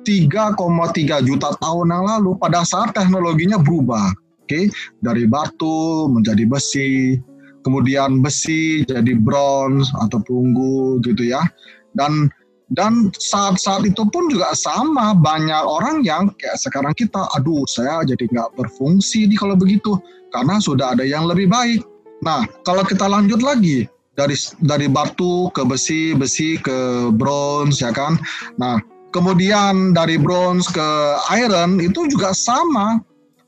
3,3 0.08 1.28
juta 1.28 1.50
tahun 1.60 1.88
yang 1.92 2.04
lalu 2.08 2.40
pada 2.40 2.64
saat 2.64 2.96
teknologinya 2.96 3.60
berubah. 3.60 4.08
Oke, 4.48 4.72
dari 5.04 5.28
batu 5.28 6.08
menjadi 6.08 6.48
besi, 6.48 7.20
kemudian 7.68 8.24
besi 8.24 8.88
jadi 8.88 9.12
bronze 9.20 9.92
atau 10.00 10.24
perunggu 10.24 11.04
gitu 11.04 11.28
ya. 11.28 11.44
Dan 11.92 12.32
dan 12.72 13.12
saat-saat 13.20 13.84
itu 13.84 14.08
pun 14.08 14.32
juga 14.32 14.56
sama 14.56 15.12
banyak 15.20 15.68
orang 15.68 16.00
yang 16.08 16.32
kayak 16.40 16.56
sekarang 16.64 16.96
kita, 16.96 17.28
aduh 17.36 17.68
saya 17.68 18.08
jadi 18.08 18.24
nggak 18.24 18.56
berfungsi 18.56 19.28
nih 19.28 19.36
kalau 19.36 19.60
begitu 19.60 20.00
karena 20.32 20.64
sudah 20.64 20.96
ada 20.96 21.04
yang 21.04 21.28
lebih 21.28 21.52
baik. 21.52 21.84
Nah 22.24 22.48
kalau 22.64 22.88
kita 22.88 23.04
lanjut 23.04 23.44
lagi 23.44 23.84
dari 24.16 24.40
dari 24.64 24.88
batu 24.88 25.52
ke 25.52 25.68
besi, 25.68 26.16
besi 26.16 26.56
ke 26.56 27.12
bronze 27.12 27.84
ya 27.84 27.92
kan. 27.92 28.16
Nah 28.56 28.80
kemudian 29.12 29.92
dari 29.92 30.16
bronze 30.16 30.72
ke 30.72 30.88
iron 31.36 31.84
itu 31.84 32.08
juga 32.08 32.32
sama 32.32 33.04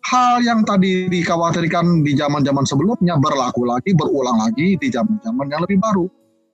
hal 0.07 0.39
yang 0.41 0.63
tadi 0.63 1.11
dikhawatirkan 1.11 2.05
di 2.05 2.15
zaman-zaman 2.15 2.63
sebelumnya 2.63 3.19
berlaku 3.19 3.67
lagi, 3.67 3.91
berulang 3.93 4.39
lagi 4.39 4.79
di 4.79 4.87
zaman-zaman 4.87 5.45
yang 5.51 5.61
lebih 5.65 5.79
baru. 5.81 6.07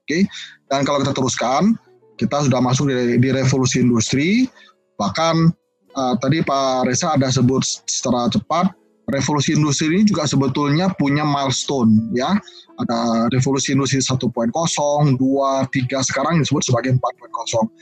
Oke, 0.06 0.22
okay? 0.22 0.22
dan 0.70 0.86
kalau 0.86 1.02
kita 1.02 1.14
teruskan, 1.14 1.74
kita 2.14 2.46
sudah 2.46 2.62
masuk 2.62 2.90
di, 2.90 3.18
di 3.18 3.28
revolusi 3.34 3.82
industri, 3.82 4.46
bahkan 4.94 5.50
uh, 5.98 6.14
tadi 6.22 6.46
Pak 6.46 6.86
Reza 6.86 7.18
ada 7.18 7.26
sebut 7.26 7.62
secara 7.90 8.30
cepat, 8.30 8.70
revolusi 9.10 9.54
industri 9.54 9.90
ini 9.90 10.06
juga 10.06 10.26
sebetulnya 10.26 10.90
punya 10.94 11.22
milestone 11.22 12.10
ya. 12.14 12.38
Ada 12.76 13.32
revolusi 13.32 13.72
industri 13.72 14.04
1.0, 14.04 14.20
2, 14.28 15.16
3, 15.16 16.08
sekarang 16.12 16.38
disebut 16.38 16.62
sebagai 16.66 16.92
4.0. 16.92 17.72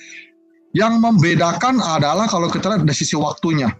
Yang 0.74 0.94
membedakan 1.02 1.82
adalah 1.82 2.26
kalau 2.30 2.46
kita 2.50 2.70
lihat 2.70 2.82
dari 2.86 2.94
sisi 2.94 3.18
waktunya. 3.18 3.70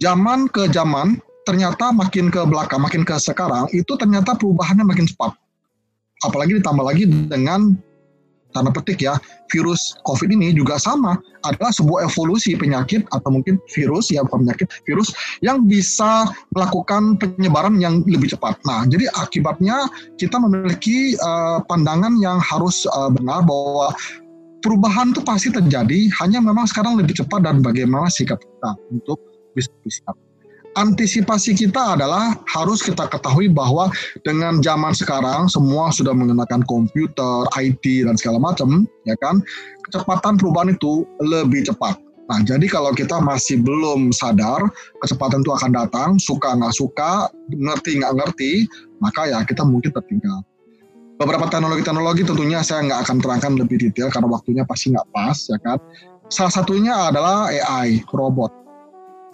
Zaman 0.00 0.48
ke 0.48 0.64
zaman, 0.72 1.20
ternyata 1.44 1.92
makin 1.92 2.32
ke 2.32 2.40
belakang, 2.48 2.80
makin 2.80 3.04
ke 3.04 3.20
sekarang, 3.20 3.68
itu 3.76 3.92
ternyata 4.00 4.32
perubahannya 4.32 4.88
makin 4.88 5.04
cepat. 5.04 5.36
Apalagi 6.24 6.56
ditambah 6.56 6.84
lagi 6.84 7.04
dengan 7.04 7.76
tanda 8.56 8.72
petik 8.72 9.04
ya, 9.04 9.20
virus 9.52 9.94
COVID 10.08 10.32
ini 10.32 10.56
juga 10.56 10.80
sama, 10.80 11.20
adalah 11.44 11.68
sebuah 11.68 12.08
evolusi 12.08 12.56
penyakit 12.56 13.04
atau 13.12 13.28
mungkin 13.28 13.60
virus 13.76 14.08
ya 14.08 14.24
penyakit, 14.24 14.72
virus 14.88 15.12
yang 15.44 15.68
bisa 15.68 16.26
melakukan 16.56 17.20
penyebaran 17.20 17.76
yang 17.76 18.00
lebih 18.08 18.32
cepat. 18.32 18.56
Nah, 18.64 18.88
jadi 18.88 19.04
akibatnya 19.20 19.84
kita 20.16 20.40
memiliki 20.40 21.12
uh, 21.20 21.60
pandangan 21.68 22.16
yang 22.24 22.40
harus 22.40 22.88
uh, 22.88 23.12
benar 23.12 23.44
bahwa 23.44 23.92
perubahan 24.64 25.12
itu 25.12 25.20
pasti 25.24 25.48
terjadi, 25.52 26.08
hanya 26.24 26.40
memang 26.40 26.64
sekarang 26.64 26.96
lebih 26.96 27.20
cepat 27.20 27.44
dan 27.44 27.60
bagaimana 27.60 28.08
sikap 28.08 28.40
kita 28.40 28.70
untuk 28.92 29.29
bisa 29.54 29.70
bersikap 29.82 30.16
antisipasi 30.78 31.56
kita 31.56 31.98
adalah 31.98 32.38
harus 32.46 32.84
kita 32.84 33.10
ketahui 33.10 33.50
bahwa 33.50 33.90
dengan 34.22 34.62
zaman 34.62 34.94
sekarang 34.94 35.50
semua 35.50 35.90
sudah 35.90 36.14
menggunakan 36.14 36.62
komputer, 36.68 37.48
IT 37.58 37.82
dan 38.06 38.14
segala 38.14 38.38
macam, 38.38 38.86
ya 39.08 39.16
kan? 39.18 39.42
Kecepatan 39.88 40.38
perubahan 40.38 40.74
itu 40.74 41.02
lebih 41.18 41.66
cepat. 41.66 41.98
Nah, 42.30 42.38
jadi 42.46 42.62
kalau 42.70 42.94
kita 42.94 43.18
masih 43.18 43.58
belum 43.58 44.14
sadar 44.14 44.62
kecepatan 45.02 45.42
itu 45.42 45.50
akan 45.50 45.70
datang, 45.74 46.08
suka 46.22 46.54
nggak 46.54 46.74
suka, 46.78 47.26
ngerti 47.50 47.98
nggak 47.98 48.14
ngerti, 48.14 48.52
maka 49.02 49.26
ya 49.26 49.42
kita 49.42 49.66
mungkin 49.66 49.90
tertinggal. 49.90 50.46
Beberapa 51.18 51.50
teknologi-teknologi 51.50 52.22
tentunya 52.22 52.62
saya 52.62 52.86
nggak 52.86 53.00
akan 53.04 53.16
terangkan 53.18 53.52
lebih 53.58 53.82
detail 53.82 54.08
karena 54.14 54.30
waktunya 54.30 54.62
pasti 54.62 54.94
nggak 54.94 55.10
pas, 55.10 55.36
ya 55.50 55.58
kan? 55.58 55.78
Salah 56.30 56.54
satunya 56.54 56.94
adalah 57.10 57.50
AI, 57.50 57.98
robot 58.14 58.59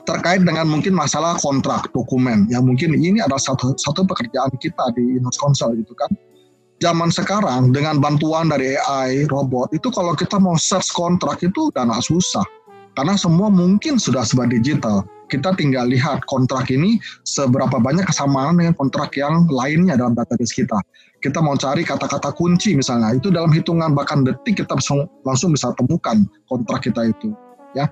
terkait 0.06 0.40
dengan 0.46 0.64
mungkin 0.70 0.94
masalah 0.94 1.34
kontrak 1.42 1.90
dokumen 1.90 2.46
yang 2.48 2.62
mungkin 2.62 2.94
ini 2.94 3.18
adalah 3.18 3.42
satu 3.42 3.75
satu 3.75 4.06
pekerjaan 4.06 4.54
kita 4.56 4.94
di 4.94 5.18
Inos 5.18 5.36
Council 5.36 5.75
gitu 5.76 5.92
kan. 5.98 6.08
Zaman 6.78 7.10
sekarang 7.10 7.72
dengan 7.75 7.98
bantuan 7.98 8.52
dari 8.52 8.76
AI 8.76 9.26
robot 9.26 9.75
itu 9.75 9.90
kalau 9.90 10.14
kita 10.14 10.38
mau 10.38 10.54
search 10.54 10.92
kontrak 10.94 11.42
itu 11.42 11.72
udah 11.75 11.88
nggak 11.88 12.04
susah 12.04 12.44
karena 12.94 13.18
semua 13.18 13.50
mungkin 13.50 13.98
sudah 13.98 14.22
serba 14.22 14.46
digital. 14.46 15.02
Kita 15.26 15.58
tinggal 15.58 15.90
lihat 15.90 16.22
kontrak 16.30 16.70
ini 16.70 17.02
seberapa 17.26 17.82
banyak 17.82 18.06
kesamaan 18.06 18.62
dengan 18.62 18.78
kontrak 18.78 19.10
yang 19.18 19.50
lainnya 19.50 19.98
dalam 19.98 20.14
database 20.14 20.54
kita. 20.54 20.78
Kita 21.18 21.42
mau 21.42 21.58
cari 21.58 21.82
kata-kata 21.82 22.30
kunci 22.30 22.78
misalnya, 22.78 23.10
itu 23.10 23.34
dalam 23.34 23.50
hitungan 23.50 23.90
bahkan 23.90 24.22
detik 24.22 24.62
kita 24.62 24.78
langsung 25.26 25.50
bisa 25.50 25.75
temukan 25.75 26.22
kontrak 26.46 26.86
kita 26.86 27.10
itu 27.10 27.34
ya 27.76 27.87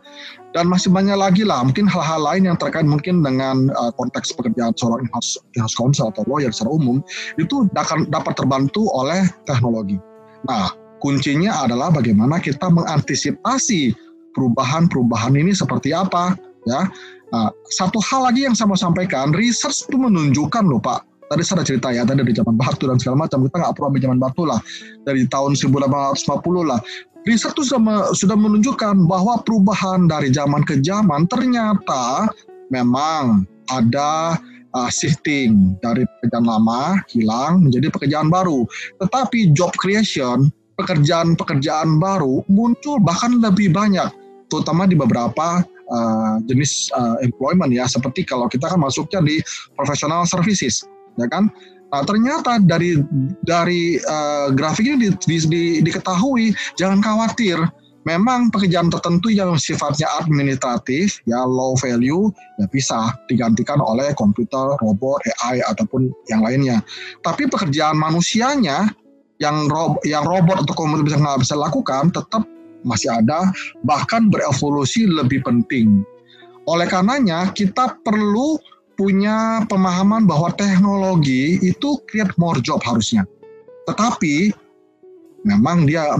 dan 0.57 0.65
masih 0.67 0.89
banyak 0.89 1.15
lagi 1.15 1.45
lah 1.45 1.61
mungkin 1.61 1.85
hal-hal 1.85 2.25
lain 2.25 2.49
yang 2.49 2.57
terkait 2.57 2.89
mungkin 2.89 3.21
dengan 3.21 3.69
uh, 3.77 3.93
konteks 4.01 4.33
pekerjaan 4.33 4.73
seorang 4.81 5.05
in-house, 5.05 5.37
in-house 5.55 5.77
counsel 5.77 6.09
atau 6.09 6.25
lawyer 6.25 6.49
secara 6.49 6.73
umum 6.73 7.05
itu 7.37 7.69
dapat 7.77 8.09
dapat 8.09 8.33
terbantu 8.33 8.89
oleh 8.91 9.29
teknologi. 9.45 10.01
Nah 10.49 10.73
kuncinya 11.05 11.69
adalah 11.69 11.93
bagaimana 11.93 12.41
kita 12.41 12.73
mengantisipasi 12.73 13.93
perubahan-perubahan 14.33 15.37
ini 15.37 15.53
seperti 15.53 15.93
apa 15.93 16.35
ya. 16.65 16.89
Nah, 17.35 17.51
satu 17.67 17.99
hal 17.99 18.31
lagi 18.31 18.47
yang 18.47 18.55
saya 18.55 18.71
mau 18.71 18.79
sampaikan, 18.79 19.35
research 19.35 19.91
itu 19.91 19.99
menunjukkan 19.99 20.71
loh 20.71 20.79
Pak, 20.79 21.03
tadi 21.27 21.43
saya 21.43 21.67
cerita 21.67 21.91
ya, 21.91 22.07
tadi 22.07 22.23
dari 22.23 22.31
zaman 22.31 22.55
batu 22.55 22.87
dan 22.87 22.95
segala 23.03 23.27
macam, 23.27 23.43
kita 23.43 23.57
nggak 23.59 23.73
perlu 23.75 23.87
ambil 23.91 24.03
zaman 24.07 24.19
batu 24.23 24.43
lah, 24.47 24.61
dari 25.03 25.27
tahun 25.27 25.59
1850 25.59 26.63
lah, 26.63 26.79
riset 27.25 27.53
itu 27.57 27.65
sudah, 27.65 28.13
sudah 28.13 28.37
menunjukkan 28.37 29.09
bahwa 29.09 29.41
perubahan 29.43 30.07
dari 30.09 30.29
zaman 30.33 30.63
ke 30.65 30.81
zaman 30.85 31.25
ternyata 31.29 32.29
memang 32.69 33.49
ada 33.73 34.37
uh, 34.77 34.91
shifting 34.93 35.79
dari 35.81 36.05
pekerjaan 36.05 36.45
lama 36.45 37.01
hilang 37.09 37.65
menjadi 37.65 37.89
pekerjaan 37.89 38.29
baru. 38.29 38.69
Tetapi 39.01 39.57
job 39.57 39.73
creation, 39.81 40.53
pekerjaan-pekerjaan 40.77 41.97
baru 42.03 42.45
muncul 42.51 43.01
bahkan 43.01 43.41
lebih 43.41 43.73
banyak, 43.73 44.11
terutama 44.53 44.85
di 44.85 44.99
beberapa 44.99 45.65
uh, 45.89 46.35
jenis 46.45 46.93
uh, 46.93 47.17
employment 47.25 47.73
ya, 47.73 47.89
seperti 47.89 48.27
kalau 48.27 48.51
kita 48.51 48.69
kan 48.69 48.81
masuknya 48.83 49.25
di 49.25 49.41
professional 49.79 50.29
services, 50.29 50.85
ya 51.17 51.31
kan? 51.31 51.49
Nah, 51.95 52.03
ternyata 52.03 52.59
dari 52.59 52.99
dari 53.47 54.03
uh, 54.03 54.51
grafik 54.51 54.83
ini 54.83 55.07
di, 55.07 55.09
di, 55.15 55.37
di, 55.47 55.63
diketahui, 55.79 56.51
jangan 56.75 56.99
khawatir. 56.99 57.55
Memang 58.05 58.53
pekerjaan 58.53 58.93
tertentu 58.93 59.33
yang 59.33 59.57
sifatnya 59.57 60.05
administratif, 60.21 61.23
ya 61.25 61.41
low 61.47 61.73
value, 61.79 62.29
ya 62.61 62.67
bisa 62.69 63.15
digantikan 63.31 63.81
oleh 63.81 64.13
komputer, 64.19 64.77
robot, 64.83 65.23
AI 65.41 65.65
ataupun 65.65 66.13
yang 66.29 66.45
lainnya. 66.45 66.85
Tapi 67.25 67.49
pekerjaan 67.49 67.97
manusianya 67.97 68.91
yang 69.41 69.71
rob, 69.73 69.97
yang 70.05 70.27
robot 70.27 70.67
atau 70.67 70.75
komputer 70.77 71.15
bisa 71.15 71.17
nggak 71.17 71.47
bisa 71.47 71.55
lakukan, 71.57 72.13
tetap 72.13 72.45
masih 72.85 73.09
ada, 73.09 73.49
bahkan 73.89 74.29
berevolusi 74.29 75.09
lebih 75.09 75.41
penting. 75.47 76.05
Oleh 76.69 76.85
karenanya 76.85 77.57
kita 77.57 77.97
perlu 78.05 78.61
punya 78.95 79.63
pemahaman 79.67 80.27
bahwa 80.27 80.51
teknologi 80.55 81.59
itu 81.63 81.99
create 82.11 82.35
more 82.39 82.59
job 82.63 82.83
harusnya. 82.83 83.27
Tetapi 83.91 84.55
memang 85.45 85.85
dia 85.85 86.15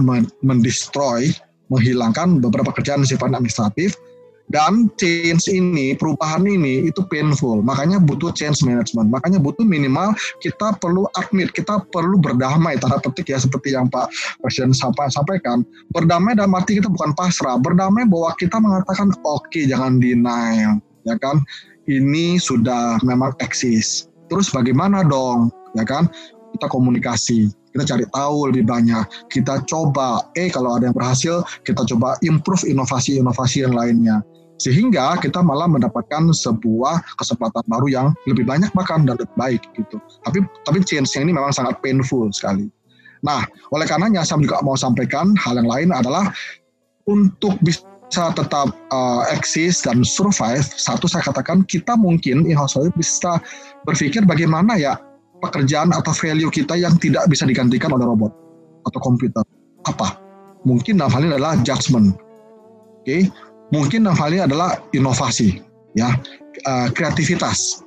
mendestroy, 0.45 1.33
menghilangkan 1.73 2.39
beberapa 2.39 2.69
kerjaan 2.75 3.01
sifat 3.03 3.33
administratif 3.33 3.97
dan 4.45 4.93
change 5.01 5.49
ini, 5.49 5.97
perubahan 5.97 6.45
ini 6.45 6.85
itu 6.85 7.01
painful. 7.09 7.65
Makanya 7.65 7.97
butuh 7.97 8.29
change 8.29 8.61
management. 8.61 9.09
Makanya 9.09 9.41
butuh 9.41 9.65
minimal 9.65 10.13
kita 10.37 10.77
perlu 10.77 11.09
admit, 11.17 11.49
kita 11.49 11.81
perlu 11.89 12.21
berdamai 12.21 12.77
tanda 12.77 13.01
petik 13.01 13.33
ya 13.33 13.41
seperti 13.41 13.73
yang 13.73 13.89
Pak 13.89 14.13
Presiden 14.45 14.77
sampaikan. 14.77 15.65
Berdamai 15.89 16.37
dan 16.37 16.53
arti 16.53 16.77
kita 16.77 16.93
bukan 16.93 17.17
pasrah, 17.17 17.57
berdamai 17.57 18.05
bahwa 18.05 18.37
kita 18.37 18.61
mengatakan 18.61 19.09
oke 19.25 19.49
okay, 19.49 19.65
jangan 19.65 19.97
denial, 19.97 20.77
ya 21.09 21.17
kan? 21.17 21.41
Ini 21.85 22.37
sudah 22.41 23.01
memang 23.05 23.33
eksis. 23.41 24.09
Terus 24.29 24.49
bagaimana 24.49 25.05
dong, 25.05 25.53
ya 25.77 25.85
kan? 25.85 26.09
Kita 26.55 26.71
komunikasi, 26.71 27.51
kita 27.75 27.83
cari 27.83 28.05
tahu 28.15 28.47
lebih 28.47 28.63
banyak, 28.63 29.03
kita 29.27 29.59
coba, 29.67 30.23
eh 30.39 30.47
kalau 30.47 30.79
ada 30.79 30.87
yang 30.87 30.95
berhasil, 30.95 31.43
kita 31.67 31.83
coba 31.83 32.15
improve 32.23 32.63
inovasi-inovasi 32.63 33.67
yang 33.67 33.75
lainnya. 33.75 34.23
Sehingga 34.55 35.19
kita 35.19 35.43
malah 35.43 35.67
mendapatkan 35.67 36.31
sebuah 36.31 37.03
kesempatan 37.19 37.59
baru 37.67 37.87
yang 37.91 38.07
lebih 38.23 38.47
banyak 38.47 38.71
bahkan 38.71 39.03
dan 39.03 39.19
lebih 39.19 39.35
baik 39.35 39.61
gitu. 39.75 39.99
Tapi 40.23 40.47
tapi 40.63 40.79
change-nya 40.87 41.27
ini 41.27 41.35
memang 41.35 41.51
sangat 41.51 41.75
painful 41.83 42.31
sekali. 42.31 42.71
Nah, 43.19 43.43
oleh 43.75 43.83
karenanya 43.83 44.23
saya 44.23 44.39
juga 44.39 44.63
mau 44.63 44.79
sampaikan 44.79 45.35
hal 45.35 45.59
yang 45.59 45.67
lain 45.67 45.89
adalah 45.91 46.31
untuk 47.03 47.59
bisa 47.59 47.83
bisa 48.09 48.31
tetap 48.31 48.69
uh, 48.93 49.25
eksis 49.33 49.81
dan 49.81 50.05
survive, 50.05 50.63
satu 50.63 51.09
saya 51.09 51.25
katakan 51.25 51.65
kita 51.65 51.97
mungkin 51.97 52.45
in-house 52.45 52.77
bisa 52.95 53.41
berpikir 53.83 54.23
bagaimana 54.23 54.77
ya 54.77 54.93
pekerjaan 55.41 55.91
atau 55.91 56.13
value 56.13 56.53
kita 56.53 56.77
yang 56.77 56.95
tidak 57.01 57.25
bisa 57.27 57.43
digantikan 57.49 57.91
oleh 57.91 58.05
robot 58.05 58.31
atau 58.85 58.99
komputer. 59.01 59.43
Apa? 59.89 60.21
Mungkin 60.65 61.01
dalam 61.01 61.11
hal 61.13 61.21
ini 61.25 61.33
adalah 61.37 61.57
judgment. 61.65 62.17
Oke, 63.01 63.05
okay? 63.05 63.21
mungkin 63.69 64.05
dalam 64.05 64.17
hal 64.17 64.29
ini 64.33 64.41
adalah 64.45 64.69
inovasi, 64.93 65.61
ya, 65.97 66.17
uh, 66.65 66.87
kreativitas. 66.93 67.81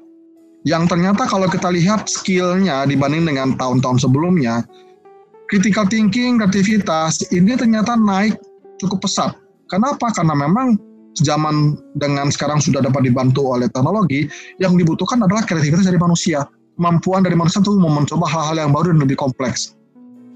Yang 0.66 0.94
ternyata 0.94 1.30
kalau 1.30 1.46
kita 1.46 1.70
lihat 1.70 2.10
skillnya 2.10 2.82
dibanding 2.86 3.26
dengan 3.26 3.54
tahun-tahun 3.54 4.02
sebelumnya, 4.02 4.66
critical 5.46 5.86
thinking, 5.86 6.42
kreativitas 6.42 7.22
ini 7.30 7.54
ternyata 7.54 7.94
naik 7.94 8.34
cukup 8.78 9.06
pesat 9.06 9.37
Kenapa? 9.68 10.10
Karena 10.12 10.34
memang 10.34 10.76
zaman 11.16 11.78
dengan 11.98 12.30
sekarang 12.30 12.62
sudah 12.62 12.84
dapat 12.84 13.08
dibantu 13.08 13.54
oleh 13.54 13.66
teknologi, 13.70 14.28
yang 14.62 14.76
dibutuhkan 14.78 15.22
adalah 15.22 15.42
kreativitas 15.44 15.86
dari 15.86 15.98
manusia. 15.98 16.46
Kemampuan 16.78 17.26
dari 17.26 17.34
manusia 17.34 17.58
untuk 17.58 17.74
mencoba 17.80 18.26
hal-hal 18.30 18.56
yang 18.68 18.70
baru 18.70 18.94
dan 18.94 19.02
lebih 19.02 19.18
kompleks. 19.18 19.74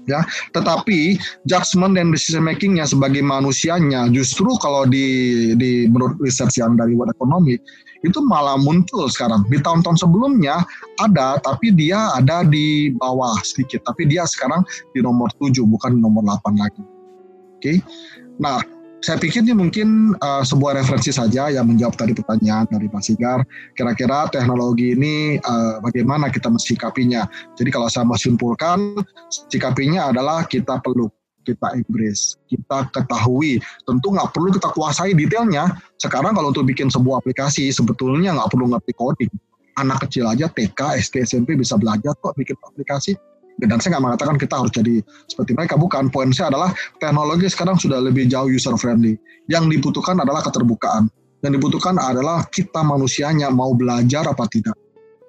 Ya, 0.03 0.19
tetapi 0.51 1.15
judgment 1.47 1.95
dan 1.95 2.11
decision 2.11 2.43
makingnya 2.43 2.83
sebagai 2.83 3.23
manusianya 3.23 4.11
justru 4.11 4.51
kalau 4.59 4.83
di, 4.83 5.07
di 5.55 5.87
menurut 5.87 6.19
research 6.19 6.59
yang 6.59 6.75
dari 6.75 6.91
World 6.91 7.15
Economy 7.15 7.55
itu 8.03 8.19
malah 8.19 8.59
muncul 8.59 9.07
sekarang. 9.07 9.47
Di 9.47 9.63
tahun-tahun 9.63 10.03
sebelumnya 10.03 10.59
ada, 10.99 11.39
tapi 11.39 11.71
dia 11.71 12.11
ada 12.19 12.43
di 12.43 12.91
bawah 12.99 13.31
sedikit. 13.47 13.87
Tapi 13.87 14.11
dia 14.11 14.27
sekarang 14.27 14.67
di 14.91 14.99
nomor 14.99 15.31
7, 15.39 15.63
bukan 15.63 15.95
nomor 15.95 16.27
8 16.27 16.59
lagi. 16.59 16.83
Oke. 16.83 17.63
Okay? 17.63 17.77
Nah, 18.43 18.59
saya 19.03 19.19
pikir 19.19 19.43
ini 19.43 19.51
mungkin 19.51 20.15
uh, 20.23 20.47
sebuah 20.47 20.79
referensi 20.79 21.11
saja 21.11 21.51
yang 21.51 21.67
menjawab 21.67 21.99
tadi 21.99 22.15
pertanyaan 22.15 22.71
dari 22.71 22.87
Pak 22.87 23.03
Sigar. 23.03 23.43
Kira-kira 23.75 24.31
teknologi 24.31 24.95
ini 24.95 25.35
uh, 25.43 25.83
bagaimana 25.83 26.31
kita 26.31 26.47
mensikapinya? 26.47 27.27
Jadi 27.59 27.67
kalau 27.67 27.91
saya 27.91 28.07
mau 28.07 28.15
simpulkan, 28.15 28.95
sikapinya 29.51 30.07
adalah 30.07 30.47
kita 30.47 30.79
perlu 30.79 31.11
kita 31.43 31.75
embrace, 31.75 32.39
kita 32.47 32.87
ketahui. 32.95 33.59
Tentu 33.83 34.07
nggak 34.15 34.31
perlu 34.31 34.55
kita 34.55 34.71
kuasai 34.71 35.11
detailnya. 35.11 35.75
Sekarang 35.99 36.31
kalau 36.31 36.55
untuk 36.55 36.63
bikin 36.63 36.87
sebuah 36.87 37.19
aplikasi, 37.19 37.75
sebetulnya 37.75 38.31
nggak 38.39 38.55
perlu 38.55 38.71
ngerti 38.71 38.95
coding. 38.95 39.33
Anak 39.83 40.07
kecil 40.07 40.31
aja 40.31 40.47
TK, 40.47 40.79
SD, 41.03 41.27
SMP 41.27 41.59
bisa 41.59 41.75
belajar 41.75 42.15
kok 42.23 42.39
bikin 42.39 42.55
aplikasi 42.63 43.19
dan 43.61 43.77
saya 43.77 43.97
nggak 43.97 44.05
mengatakan 44.09 44.35
kita 44.41 44.55
harus 44.57 44.71
jadi 44.73 44.99
seperti 45.29 45.51
mereka 45.53 45.77
bukan. 45.77 46.09
Poin 46.09 46.29
saya 46.33 46.49
adalah 46.49 46.73
teknologi 46.97 47.47
sekarang 47.47 47.77
sudah 47.77 48.01
lebih 48.01 48.25
jauh 48.25 48.49
user 48.49 48.73
friendly 48.75 49.15
yang 49.47 49.69
dibutuhkan 49.69 50.17
adalah 50.17 50.41
keterbukaan. 50.41 51.07
Yang 51.43 51.59
dibutuhkan 51.59 51.99
adalah 51.99 52.47
kita 52.49 52.81
manusianya 52.81 53.51
mau 53.51 53.75
belajar 53.75 54.23
apa 54.25 54.47
tidak. 54.47 54.73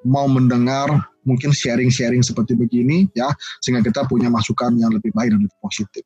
Mau 0.06 0.30
mendengar 0.30 0.88
mungkin 1.24 1.50
sharing-sharing 1.50 2.20
seperti 2.20 2.54
begini 2.54 3.08
ya 3.16 3.32
sehingga 3.64 3.80
kita 3.80 4.04
punya 4.06 4.28
masukan 4.28 4.76
yang 4.76 4.92
lebih 4.92 5.10
baik 5.16 5.32
dan 5.34 5.40
lebih 5.42 5.58
positif. 5.64 6.04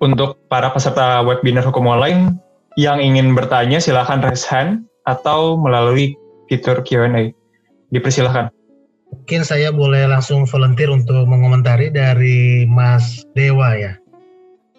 Untuk 0.00 0.40
para 0.48 0.72
peserta 0.72 1.20
webinar 1.24 1.64
hukum 1.64 1.86
online 1.86 2.40
yang 2.76 2.98
ingin 3.02 3.36
bertanya 3.36 3.82
silahkan 3.82 4.20
raise 4.24 4.46
hand 4.48 4.88
atau 5.04 5.58
melalui 5.60 6.16
fitur 6.48 6.80
Q&A 6.82 7.32
dipersilahkan 7.90 8.50
Mungkin 9.10 9.42
saya 9.42 9.74
boleh 9.74 10.06
langsung 10.06 10.46
volunteer 10.46 10.90
untuk 10.90 11.26
mengomentari 11.26 11.90
dari 11.90 12.66
Mas 12.66 13.26
Dewa 13.34 13.74
ya. 13.74 13.94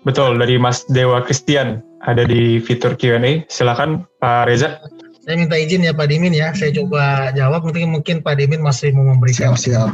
Betul, 0.01 0.41
dari 0.41 0.57
Mas 0.57 0.83
Dewa 0.89 1.21
Christian 1.21 1.83
ada 2.01 2.25
di 2.25 2.57
fitur 2.57 2.97
Q&A. 2.97 3.45
Silakan 3.51 4.07
Pak 4.17 4.49
Reza. 4.49 4.81
Saya 5.21 5.37
minta 5.37 5.53
izin 5.53 5.85
ya 5.85 5.93
Pak 5.93 6.09
Dimin 6.09 6.33
ya, 6.33 6.49
saya 6.57 6.73
coba 6.73 7.29
jawab. 7.37 7.61
Mungkin 7.69 7.93
mungkin 7.93 8.25
Pak 8.25 8.41
Dimin 8.41 8.65
masih 8.65 8.89
mau 8.97 9.05
memberikan 9.05 9.53
siap, 9.53 9.93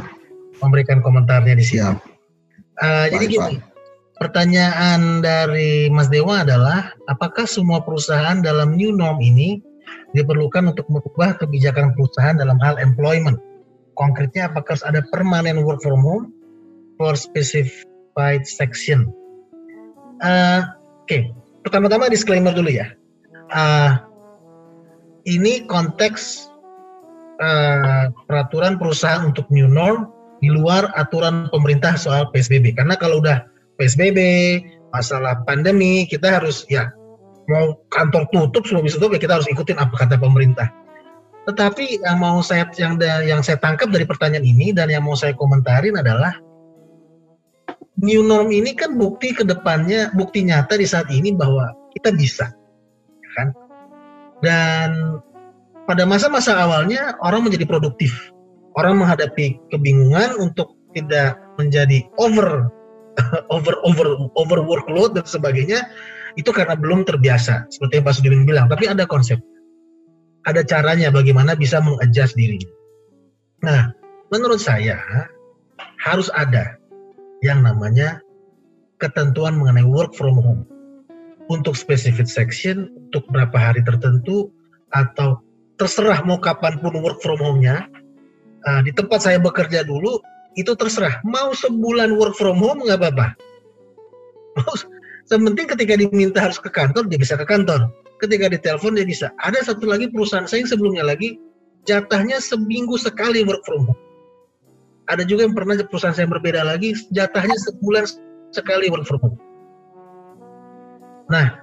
memberikan 0.64 1.04
komentarnya 1.04 1.54
di 1.54 1.62
sini. 1.62 1.84
Siap. 1.84 1.96
Uh, 2.78 3.06
jadi 3.12 3.24
gini, 3.28 3.54
pertanyaan 4.16 5.20
dari 5.20 5.92
Mas 5.92 6.08
Dewa 6.08 6.42
adalah, 6.42 6.90
apakah 7.06 7.44
semua 7.44 7.84
perusahaan 7.84 8.40
dalam 8.40 8.74
new 8.74 8.90
norm 8.90 9.20
ini 9.20 9.60
diperlukan 10.16 10.72
untuk 10.72 10.88
merubah 10.88 11.36
kebijakan 11.36 11.92
perusahaan 11.92 12.34
dalam 12.34 12.56
hal 12.64 12.80
employment? 12.80 13.36
Konkretnya 13.98 14.46
apakah 14.46 14.78
harus 14.78 14.86
ada 14.86 15.02
permanent 15.10 15.66
work 15.66 15.82
from 15.82 16.00
home 16.00 16.30
for 16.96 17.18
specified 17.18 18.46
section. 18.46 19.10
Uh, 20.22 20.62
Oke, 21.02 21.10
okay. 21.10 21.22
pertama-tama 21.66 22.06
disclaimer 22.06 22.54
dulu 22.54 22.70
ya. 22.70 22.94
Uh, 23.50 23.98
ini 25.26 25.66
konteks 25.66 26.46
uh, 27.42 28.14
peraturan 28.30 28.78
perusahaan 28.78 29.26
untuk 29.26 29.50
new 29.50 29.66
norm 29.66 30.08
di 30.38 30.52
luar 30.52 30.94
aturan 30.94 31.50
pemerintah 31.50 31.98
soal 31.98 32.30
PSBB. 32.30 32.78
Karena 32.78 32.94
kalau 32.94 33.18
udah 33.18 33.42
PSBB, 33.80 34.18
masalah 34.94 35.42
pandemi, 35.48 36.06
kita 36.06 36.38
harus 36.38 36.62
ya 36.70 36.92
mau 37.48 37.80
kantor 37.88 38.28
tutup 38.28 38.68
semua 38.68 38.84
bisa 38.84 39.00
tutup 39.00 39.16
ya 39.16 39.20
kita 39.24 39.40
harus 39.40 39.48
ikutin 39.48 39.80
apa 39.80 39.96
kata 39.96 40.20
pemerintah 40.20 40.68
tetapi 41.48 42.04
yang 42.04 42.20
mau 42.20 42.44
saya 42.44 42.68
yang 42.76 43.00
yang 43.24 43.40
saya 43.40 43.56
tangkap 43.56 43.88
dari 43.88 44.04
pertanyaan 44.04 44.44
ini 44.44 44.76
dan 44.76 44.92
yang 44.92 45.00
mau 45.00 45.16
saya 45.16 45.32
komentarin 45.32 45.96
adalah 45.96 46.36
new 47.98 48.20
norm 48.20 48.52
ini 48.52 48.76
kan 48.76 49.00
bukti 49.00 49.32
ke 49.32 49.42
depannya 49.48 50.12
bukti 50.12 50.44
nyata 50.44 50.76
di 50.76 50.84
saat 50.84 51.08
ini 51.08 51.32
bahwa 51.32 51.72
kita 51.96 52.12
bisa 52.12 52.52
kan? 53.38 53.48
Dan 54.42 55.18
pada 55.86 56.02
masa-masa 56.04 56.58
awalnya 56.58 57.14
orang 57.22 57.46
menjadi 57.46 57.64
produktif. 57.66 58.12
Orang 58.78 59.02
menghadapi 59.02 59.58
kebingungan 59.74 60.38
untuk 60.38 60.74
tidak 60.94 61.38
menjadi 61.58 62.06
over 62.22 62.70
over 63.54 63.74
over 63.82 64.06
over 64.38 64.58
workload 64.62 65.18
dan 65.18 65.26
sebagainya 65.26 65.90
itu 66.38 66.54
karena 66.54 66.78
belum 66.78 67.02
terbiasa 67.02 67.66
seperti 67.66 67.98
yang 67.98 68.04
Pak 68.06 68.14
Sudirman 68.14 68.46
bilang. 68.46 68.66
Tapi 68.70 68.86
ada 68.86 69.02
konsep 69.10 69.42
ada 70.48 70.64
caranya 70.64 71.12
bagaimana 71.12 71.52
bisa 71.52 71.78
mengadjust 71.84 72.32
diri 72.34 72.58
nah 73.60 73.92
menurut 74.32 74.58
saya 74.58 74.96
harus 76.00 76.32
ada 76.32 76.80
yang 77.44 77.62
namanya 77.62 78.18
ketentuan 78.98 79.54
mengenai 79.54 79.86
work 79.86 80.16
from 80.16 80.34
home 80.40 80.62
untuk 81.48 81.78
specific 81.78 82.28
section 82.28 82.92
untuk 83.08 83.24
berapa 83.32 83.54
hari 83.56 83.80
tertentu 83.86 84.52
atau 84.92 85.40
terserah 85.80 86.20
mau 86.26 86.36
kapan 86.36 86.76
pun 86.82 86.98
work 87.00 87.22
from 87.22 87.40
home-nya. 87.40 87.88
Uh, 88.66 88.82
di 88.82 88.90
tempat 88.90 89.22
saya 89.22 89.38
bekerja 89.38 89.86
dulu 89.86 90.18
itu 90.58 90.74
terserah 90.74 91.22
mau 91.22 91.54
sebulan 91.54 92.18
work 92.18 92.34
from 92.34 92.58
home 92.58 92.84
nggak 92.84 93.00
apa-apa. 93.00 93.38
Mau 94.58 94.74
sementing 95.30 95.70
ketika 95.70 95.94
diminta 95.94 96.42
harus 96.42 96.58
ke 96.58 96.68
kantor 96.68 97.06
dia 97.06 97.16
bisa 97.16 97.38
ke 97.38 97.46
kantor. 97.46 97.88
Ketika 98.18 98.50
ditelepon 98.50 98.98
dia 98.98 99.06
bisa. 99.06 99.30
Ada 99.42 99.72
satu 99.72 99.86
lagi 99.86 100.10
perusahaan 100.10 100.46
saya 100.46 100.66
yang 100.66 100.70
sebelumnya 100.70 101.04
lagi 101.06 101.38
jatahnya 101.86 102.42
seminggu 102.42 102.98
sekali 102.98 103.46
work 103.46 103.62
from 103.62 103.86
home. 103.86 104.00
Ada 105.08 105.24
juga 105.24 105.48
yang 105.48 105.56
pernah 105.56 105.78
perusahaan 105.80 106.12
saya 106.12 106.28
berbeda 106.28 106.66
lagi 106.66 106.92
jatahnya 107.14 107.56
sebulan 107.56 108.04
sekali 108.52 108.90
work 108.90 109.06
from 109.06 109.22
home. 109.22 109.38
Nah, 111.32 111.62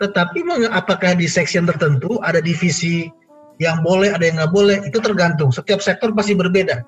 tetapi 0.00 0.44
apakah 0.70 1.16
di 1.18 1.28
section 1.28 1.68
tertentu 1.68 2.22
ada 2.22 2.38
divisi 2.38 3.08
yang 3.62 3.82
boleh, 3.86 4.10
ada 4.10 4.24
yang 4.26 4.36
nggak 4.40 4.54
boleh, 4.54 4.76
itu 4.82 4.98
tergantung. 4.98 5.54
Setiap 5.54 5.78
sektor 5.78 6.10
pasti 6.10 6.34
berbeda. 6.34 6.82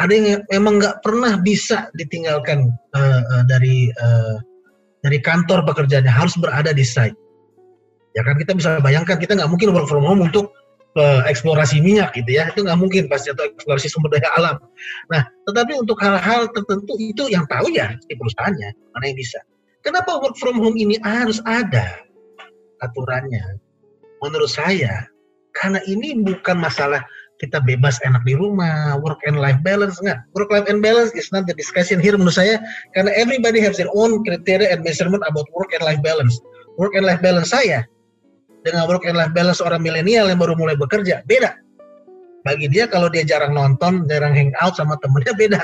Ada 0.00 0.12
yang 0.12 0.26
memang 0.48 0.80
nggak 0.80 1.04
pernah 1.04 1.36
bisa 1.40 1.92
ditinggalkan 1.96 2.72
uh, 2.96 3.22
uh, 3.22 3.42
dari 3.48 3.92
uh, 3.92 4.36
dari 5.02 5.18
kantor 5.18 5.66
pekerjaannya, 5.66 6.10
harus 6.12 6.34
berada 6.38 6.70
di 6.70 6.84
site. 6.86 7.16
Ya 8.12 8.22
kan 8.24 8.36
kita 8.36 8.52
bisa 8.52 8.76
bayangkan 8.84 9.16
kita 9.16 9.36
nggak 9.36 9.50
mungkin 9.50 9.72
work 9.72 9.88
from 9.88 10.04
home 10.04 10.20
untuk 10.20 10.52
uh, 10.96 11.24
eksplorasi 11.24 11.80
minyak 11.80 12.12
gitu 12.12 12.36
ya, 12.40 12.52
itu 12.52 12.64
nggak 12.64 12.78
mungkin 12.78 13.08
pasti 13.08 13.32
atau 13.32 13.48
eksplorasi 13.48 13.88
sumber 13.88 14.12
daya 14.12 14.28
alam. 14.36 14.56
Nah, 15.08 15.24
tetapi 15.48 15.72
untuk 15.80 15.96
hal-hal 16.00 16.48
tertentu 16.52 16.92
itu 17.00 17.28
yang 17.32 17.48
tahu 17.48 17.72
ya 17.72 17.96
di 18.08 18.14
perusahaannya 18.16 18.70
mana 18.92 19.04
yang 19.08 19.18
bisa. 19.18 19.40
Kenapa 19.82 20.20
work 20.22 20.36
from 20.38 20.62
home 20.62 20.78
ini 20.78 21.00
harus 21.02 21.42
ada 21.48 22.04
aturannya? 22.84 23.58
Menurut 24.22 24.52
saya 24.52 25.08
karena 25.58 25.82
ini 25.90 26.22
bukan 26.22 26.62
masalah 26.62 27.02
kita 27.42 27.58
bebas 27.58 27.98
enak 28.06 28.22
di 28.22 28.38
rumah, 28.38 28.94
work 29.02 29.18
and 29.26 29.34
life 29.34 29.58
balance 29.66 29.98
enggak. 29.98 30.22
Work 30.38 30.54
life 30.54 30.70
and 30.70 30.78
balance 30.78 31.10
is 31.18 31.26
not 31.34 31.50
the 31.50 31.56
discussion 31.58 31.98
here 31.98 32.14
menurut 32.14 32.38
saya 32.38 32.62
karena 32.94 33.10
everybody 33.18 33.58
has 33.58 33.74
their 33.74 33.90
own 33.98 34.22
criteria 34.22 34.70
and 34.70 34.86
measurement 34.86 35.26
about 35.26 35.50
work 35.50 35.74
and 35.74 35.82
life 35.82 35.98
balance. 36.06 36.38
Work 36.78 36.94
and 36.94 37.02
life 37.02 37.18
balance 37.18 37.50
saya 37.50 37.82
dengan 38.62 38.86
work 38.86 39.04
and 39.06 39.18
life 39.18 39.34
balance 39.34 39.62
orang 39.62 39.82
milenial 39.82 40.26
yang 40.30 40.38
baru 40.38 40.54
mulai 40.58 40.78
bekerja 40.78 41.22
beda. 41.26 41.58
Bagi 42.42 42.66
dia 42.66 42.90
kalau 42.90 43.06
dia 43.06 43.22
jarang 43.22 43.54
nonton, 43.54 44.06
jarang 44.10 44.34
hangout 44.34 44.74
sama 44.74 44.98
temennya 44.98 45.34
beda. 45.38 45.62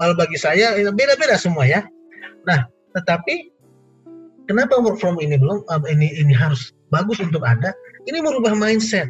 Kalau 0.00 0.14
bagi 0.16 0.40
saya 0.40 0.72
beda-beda 0.92 1.36
semua 1.36 1.68
ya. 1.68 1.84
Nah, 2.48 2.64
tetapi 2.96 3.52
kenapa 4.48 4.80
work 4.80 4.96
from 5.00 5.20
ini 5.20 5.36
belum 5.36 5.64
ini 5.88 6.16
ini 6.16 6.32
harus 6.32 6.72
bagus 6.88 7.20
untuk 7.20 7.44
ada? 7.44 7.76
Ini 8.08 8.20
merubah 8.20 8.56
mindset 8.56 9.08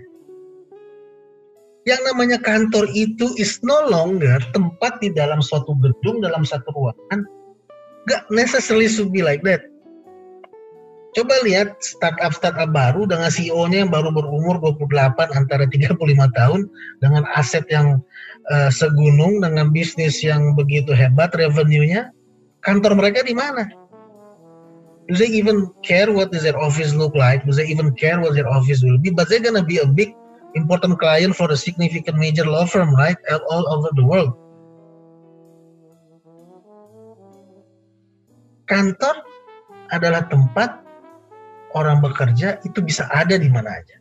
yang 1.85 2.01
namanya 2.09 2.40
kantor 2.40 2.88
itu 2.97 3.29
is 3.37 3.61
no 3.61 3.85
longer 3.88 4.40
tempat 4.57 5.05
di 5.05 5.12
dalam 5.12 5.44
suatu 5.44 5.77
gedung, 5.85 6.25
dalam 6.25 6.42
satu 6.44 6.73
ruangan. 6.73 7.29
Gak 8.09 8.29
necessarily 8.33 8.88
should 8.88 9.12
be 9.12 9.20
like 9.20 9.44
that. 9.44 9.64
Coba 11.14 11.35
lihat 11.46 11.79
startup-startup 11.79 12.74
baru 12.74 13.07
dengan 13.07 13.31
CEO-nya 13.31 13.87
yang 13.87 13.92
baru 13.94 14.11
berumur 14.11 14.59
28 14.59 15.14
antara 15.31 15.62
35 15.70 15.94
tahun 16.35 16.66
dengan 16.98 17.22
aset 17.38 17.62
yang 17.70 18.03
uh, 18.50 18.66
segunung 18.66 19.38
dengan 19.38 19.70
bisnis 19.70 20.18
yang 20.27 20.59
begitu 20.59 20.90
hebat 20.90 21.31
revenue-nya. 21.38 22.11
Kantor 22.66 22.98
mereka 22.98 23.22
di 23.22 23.31
mana? 23.31 23.70
Do 25.07 25.14
they 25.14 25.31
even 25.31 25.70
care 25.87 26.11
what 26.11 26.35
does 26.35 26.42
their 26.42 26.59
office 26.59 26.90
look 26.96 27.14
like? 27.14 27.46
Do 27.46 27.55
they 27.55 27.70
even 27.70 27.94
care 27.94 28.18
what 28.18 28.35
their 28.35 28.50
office 28.50 28.83
will 28.83 28.98
be? 28.98 29.14
But 29.14 29.31
they're 29.31 29.44
gonna 29.44 29.62
be 29.62 29.79
a 29.79 29.87
big 29.87 30.18
important 30.59 30.98
client 30.98 31.38
for 31.38 31.46
a 31.55 31.59
significant 31.59 32.18
major 32.18 32.42
law 32.42 32.66
firm, 32.66 32.90
right? 32.98 33.14
All 33.53 33.70
over 33.70 33.94
the 33.94 34.03
world. 34.03 34.35
Kantor 38.66 39.22
adalah 39.92 40.24
tempat 40.33 40.84
orang 41.74 42.00
bekerja 42.02 42.58
itu 42.62 42.78
bisa 42.80 43.06
ada 43.10 43.38
di 43.38 43.50
mana 43.50 43.70
aja. 43.70 43.96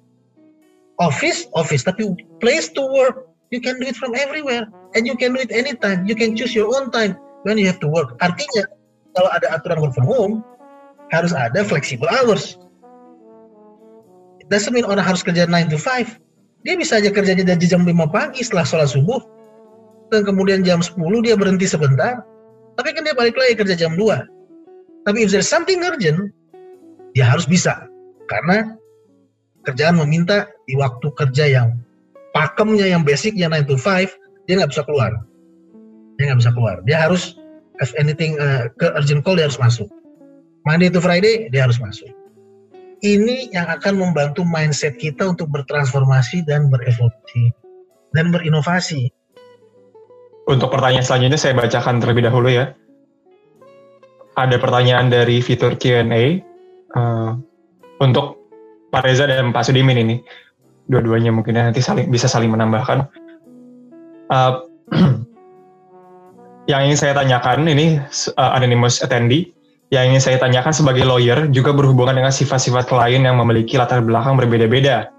Office, 1.02 1.50
office, 1.58 1.82
tapi 1.82 2.06
place 2.38 2.70
to 2.70 2.86
work, 2.94 3.28
you 3.50 3.58
can 3.58 3.82
do 3.82 3.90
it 3.90 3.98
from 3.98 4.14
everywhere. 4.14 4.70
And 4.94 5.10
you 5.10 5.18
can 5.18 5.34
do 5.34 5.42
it 5.42 5.50
anytime. 5.50 6.06
You 6.06 6.14
can 6.14 6.38
choose 6.38 6.54
your 6.54 6.70
own 6.70 6.94
time 6.94 7.18
when 7.50 7.58
you 7.58 7.66
have 7.66 7.82
to 7.82 7.90
work. 7.90 8.14
Artinya, 8.22 8.70
kalau 9.18 9.30
ada 9.34 9.58
aturan 9.58 9.82
work 9.82 9.98
from 9.98 10.06
home, 10.06 10.46
harus 11.10 11.34
ada 11.34 11.66
flexible 11.66 12.08
hours. 12.14 12.62
It 14.38 14.54
doesn't 14.54 14.70
mean 14.70 14.86
orang 14.86 15.02
harus 15.02 15.26
kerja 15.26 15.50
9 15.50 15.74
to 15.74 15.82
5 15.82 16.24
dia 16.64 16.80
bisa 16.80 16.98
aja 16.98 17.12
kerjanya 17.12 17.44
dari 17.44 17.68
jam 17.68 17.84
5 17.84 17.92
pagi 18.10 18.40
setelah 18.42 18.64
sholat 18.64 18.90
subuh 18.92 19.20
dan 20.10 20.24
kemudian 20.24 20.64
jam 20.64 20.80
10 20.80 20.96
dia 21.24 21.36
berhenti 21.36 21.68
sebentar 21.68 22.24
tapi 22.80 22.90
kan 22.96 23.04
dia 23.04 23.14
balik 23.14 23.36
lagi 23.36 23.60
kerja 23.60 23.76
jam 23.76 24.00
2 24.00 25.04
tapi 25.04 25.18
if 25.20 25.30
there's 25.30 25.48
something 25.48 25.84
urgent 25.84 26.32
dia 27.14 27.26
harus 27.30 27.46
bisa. 27.46 27.86
Karena 28.28 28.78
kerjaan 29.64 30.02
meminta 30.02 30.50
di 30.68 30.76
waktu 30.76 31.08
kerja 31.16 31.46
yang 31.48 31.78
pakemnya 32.36 32.90
yang 32.90 33.06
basicnya 33.06 33.48
9 33.48 33.70
to 33.70 33.78
5 33.80 34.10
dia 34.50 34.54
nggak 34.60 34.72
bisa 34.74 34.84
keluar. 34.84 35.12
Dia 36.20 36.24
nggak 36.34 36.40
bisa 36.44 36.52
keluar. 36.52 36.76
Dia 36.84 36.98
harus 37.00 37.38
if 37.80 37.96
anything 37.96 38.36
uh, 38.38 38.68
ke 38.78 38.92
urgent 38.98 39.24
call 39.24 39.40
dia 39.40 39.48
harus 39.48 39.62
masuk. 39.62 39.88
Monday 40.68 40.92
to 40.92 41.00
Friday 41.00 41.48
dia 41.54 41.64
harus 41.64 41.80
masuk. 41.80 42.10
Ini 43.04 43.52
yang 43.52 43.68
akan 43.68 44.00
membantu 44.00 44.48
mindset 44.48 44.96
kita 44.96 45.36
untuk 45.36 45.52
bertransformasi 45.52 46.48
dan 46.48 46.72
berevolusi 46.72 47.52
dan 48.16 48.32
berinovasi. 48.32 49.12
Untuk 50.48 50.72
pertanyaan 50.72 51.04
selanjutnya 51.04 51.40
saya 51.40 51.54
bacakan 51.56 52.00
terlebih 52.00 52.28
dahulu 52.28 52.48
ya. 52.52 52.72
Ada 54.40 54.56
pertanyaan 54.58 55.12
dari 55.12 55.44
fitur 55.44 55.76
Q&A 55.76 56.53
uh, 56.98 57.38
untuk 58.02 58.40
Pak 58.90 59.04
Reza 59.06 59.26
dan 59.30 59.54
Pak 59.54 59.66
Sudimin 59.66 59.98
ini. 59.98 60.16
Dua-duanya 60.90 61.32
mungkin 61.32 61.56
nanti 61.56 61.80
saling 61.80 62.12
bisa 62.12 62.28
saling 62.30 62.52
menambahkan. 62.52 63.08
Uh, 64.30 64.66
yang 66.72 66.88
ingin 66.88 67.00
saya 67.00 67.14
tanyakan 67.16 67.68
ini 67.68 68.00
uh, 68.40 68.52
anonymous 68.56 69.04
attendee 69.04 69.52
yang 69.94 70.10
ingin 70.10 70.24
saya 70.26 70.38
tanyakan 70.42 70.74
sebagai 70.74 71.06
lawyer 71.06 71.46
juga 71.54 71.70
berhubungan 71.70 72.18
dengan 72.18 72.34
sifat-sifat 72.34 72.90
klien 72.90 73.22
yang 73.22 73.38
memiliki 73.38 73.78
latar 73.78 74.02
belakang 74.02 74.42
berbeda-beda. 74.42 75.14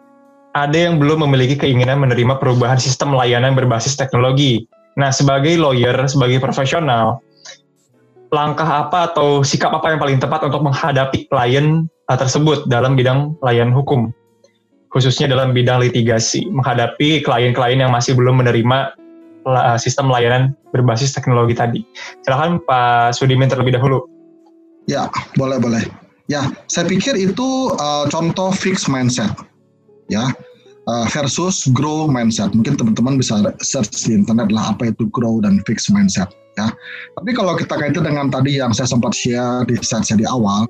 Ada 0.54 0.90
yang 0.90 0.98
belum 0.98 1.22
memiliki 1.26 1.54
keinginan 1.54 2.02
menerima 2.02 2.42
perubahan 2.42 2.78
sistem 2.78 3.14
layanan 3.14 3.54
berbasis 3.54 3.94
teknologi. 3.94 4.66
Nah, 4.98 5.10
sebagai 5.10 5.54
lawyer, 5.58 5.94
sebagai 6.06 6.38
profesional, 6.38 7.22
langkah 8.34 8.66
apa 8.66 9.14
atau 9.14 9.46
sikap 9.46 9.70
apa 9.70 9.94
yang 9.94 10.02
paling 10.02 10.18
tepat 10.18 10.42
untuk 10.50 10.66
menghadapi 10.66 11.30
klien 11.30 11.86
uh, 12.10 12.18
tersebut 12.18 12.66
dalam 12.66 12.98
bidang 12.98 13.38
layanan 13.38 13.70
hukum, 13.70 14.10
khususnya 14.90 15.30
dalam 15.30 15.54
bidang 15.54 15.78
litigasi, 15.78 16.50
menghadapi 16.50 17.22
klien-klien 17.22 17.78
yang 17.78 17.94
masih 17.94 18.18
belum 18.18 18.42
menerima 18.42 18.98
uh, 19.46 19.78
sistem 19.78 20.10
layanan 20.10 20.58
berbasis 20.74 21.14
teknologi 21.14 21.54
tadi. 21.54 21.80
Silahkan 22.26 22.58
Pak 22.66 23.14
Sudimin 23.14 23.46
terlebih 23.46 23.78
dahulu. 23.78 24.10
Ya, 24.90 25.06
boleh 25.38 25.62
boleh. 25.62 25.86
Ya, 26.26 26.50
saya 26.66 26.88
pikir 26.90 27.14
itu 27.14 27.70
uh, 27.78 28.10
contoh 28.10 28.50
fixed 28.50 28.88
mindset, 28.88 29.30
ya, 30.08 30.32
uh, 30.88 31.06
versus 31.10 31.68
grow 31.72 32.06
mindset. 32.08 32.52
Mungkin 32.52 32.76
teman-teman 32.76 33.20
bisa 33.20 33.40
search 33.60 33.92
di 34.04 34.16
internet 34.16 34.50
lah 34.52 34.74
apa 34.76 34.90
itu 34.92 35.08
grow 35.12 35.40
dan 35.40 35.60
fixed 35.64 35.92
mindset, 35.92 36.30
ya. 36.56 36.72
Tapi 37.20 37.30
kalau 37.36 37.56
kita 37.58 37.74
kaitan 37.76 38.04
dengan 38.04 38.28
tadi 38.28 38.58
yang 38.60 38.72
saya 38.72 38.88
sempat 38.88 39.12
share 39.16 39.64
di 39.68 39.76
set 39.80 40.04
saya 40.06 40.20
di 40.20 40.26
awal, 40.28 40.68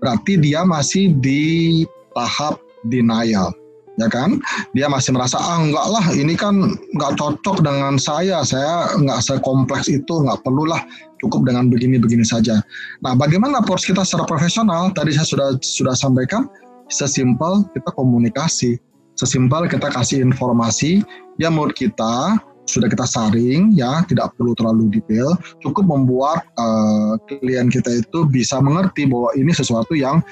berarti 0.00 0.40
dia 0.40 0.64
masih 0.64 1.12
di 1.20 1.84
tahap 2.16 2.58
denial 2.88 3.54
ya 4.00 4.08
kan? 4.08 4.40
Dia 4.72 4.88
masih 4.88 5.12
merasa 5.12 5.36
ah 5.36 5.60
enggak 5.60 5.86
lah 5.92 6.04
ini 6.16 6.32
kan 6.32 6.72
enggak 6.96 7.20
cocok 7.20 7.60
dengan 7.60 8.00
saya. 8.00 8.40
Saya 8.40 8.96
enggak 8.96 9.20
sekompleks 9.20 9.92
itu 9.92 10.12
enggak 10.24 10.40
perlulah 10.40 10.80
cukup 11.20 11.44
dengan 11.44 11.68
begini-begini 11.68 12.24
saja. 12.24 12.64
Nah 13.04 13.12
bagaimana 13.12 13.60
approach 13.60 13.84
kita 13.84 14.00
secara 14.00 14.24
profesional? 14.24 14.88
Tadi 14.96 15.12
saya 15.12 15.28
sudah 15.28 15.48
sudah 15.60 15.92
sampaikan 15.92 16.48
sesimpel 16.88 17.68
kita 17.76 17.92
komunikasi 17.92 18.80
sesimpel 19.20 19.68
kita 19.68 19.92
kasih 19.92 20.24
informasi 20.24 21.04
yang 21.36 21.52
menurut 21.52 21.76
kita 21.76 22.40
sudah 22.64 22.88
kita 22.88 23.04
saring 23.04 23.76
ya 23.76 24.00
tidak 24.08 24.32
perlu 24.38 24.54
terlalu 24.56 24.88
detail 24.88 25.36
cukup 25.60 25.84
membuat 25.84 26.46
uh, 26.56 27.20
klien 27.28 27.68
kita 27.68 28.00
itu 28.00 28.24
bisa 28.24 28.62
mengerti 28.62 29.04
bahwa 29.04 29.28
ini 29.36 29.52
sesuatu 29.52 29.92
yang 29.92 30.24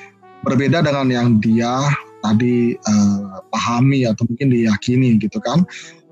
berbeda 0.46 0.80
dengan 0.80 1.10
yang 1.10 1.28
dia 1.42 1.82
tadi 2.22 2.74
uh, 2.74 3.42
pahami 3.50 4.06
atau 4.06 4.26
mungkin 4.26 4.50
diyakini 4.50 5.18
gitu 5.22 5.38
kan. 5.42 5.62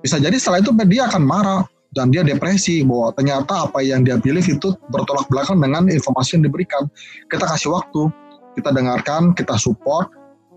Bisa 0.03 0.23
jadi 0.23 0.35
setelah 0.39 0.63
itu 0.63 0.71
dia 0.87 1.11
akan 1.11 1.23
marah 1.27 1.63
dan 1.95 2.13
dia 2.13 2.23
depresi 2.23 2.85
bahwa 2.85 3.11
ternyata 3.17 3.67
apa 3.67 3.81
yang 3.83 4.05
dia 4.05 4.21
pilih 4.21 4.43
itu 4.43 4.77
bertolak 4.93 5.27
belakang 5.33 5.59
dengan 5.59 5.89
informasi 5.91 6.39
yang 6.39 6.45
diberikan. 6.47 6.87
Kita 7.27 7.45
kasih 7.49 7.75
waktu 7.75 8.13
kita 8.57 8.71
dengarkan 8.73 9.35
kita 9.35 9.57
support 9.59 10.13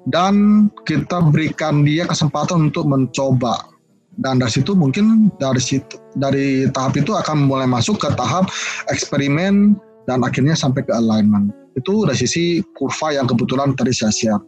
dan 0.08 0.68
kita 0.88 1.20
berikan 1.34 1.84
dia 1.84 2.08
kesempatan 2.08 2.72
untuk 2.72 2.88
mencoba 2.88 3.68
dan 4.20 4.40
dari 4.40 4.52
situ 4.52 4.76
mungkin 4.76 5.32
dari 5.40 5.60
situ 5.60 6.00
dari 6.16 6.68
tahap 6.72 6.96
itu 7.00 7.16
akan 7.16 7.48
mulai 7.48 7.68
masuk 7.68 8.00
ke 8.00 8.10
tahap 8.16 8.48
eksperimen 8.92 9.76
dan 10.08 10.24
akhirnya 10.24 10.56
sampai 10.56 10.84
ke 10.88 10.92
alignment 10.96 11.52
itu 11.78 12.04
dari 12.04 12.18
sisi 12.20 12.44
kurva 12.76 13.16
yang 13.16 13.26
kebetulan 13.30 13.72
tadi 13.78 13.96
saya 13.96 14.12
share. 14.12 14.42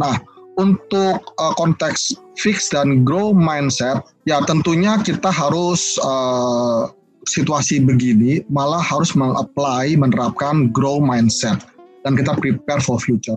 Nah, 0.00 0.16
untuk 0.56 1.20
uh, 1.36 1.54
konteks 1.56 2.16
fix 2.40 2.72
dan 2.72 3.04
grow 3.04 3.36
mindset, 3.36 4.00
ya 4.24 4.40
tentunya 4.48 4.96
kita 5.04 5.28
harus 5.28 6.00
uh, 6.00 6.88
situasi 7.28 7.84
begini 7.84 8.40
malah 8.48 8.80
harus 8.80 9.12
mengapply, 9.12 9.94
menerapkan 9.96 10.72
grow 10.72 10.98
mindset 10.98 11.60
dan 12.08 12.16
kita 12.16 12.32
prepare 12.40 12.80
for 12.80 12.96
future. 12.96 13.36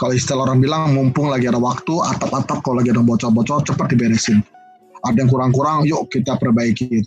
Kalau 0.00 0.16
istilah 0.16 0.48
orang 0.48 0.64
bilang 0.64 0.96
mumpung 0.96 1.28
lagi 1.28 1.44
ada 1.44 1.60
waktu, 1.60 1.92
atap-atap 1.92 2.64
kalau 2.64 2.80
lagi 2.80 2.88
ada 2.88 3.04
bocor-bocor 3.04 3.68
cepat 3.68 3.92
diberesin. 3.92 4.40
Ada 5.04 5.20
yang 5.20 5.28
kurang-kurang, 5.28 5.84
yuk 5.84 6.08
kita 6.08 6.40
perbaiki. 6.40 7.04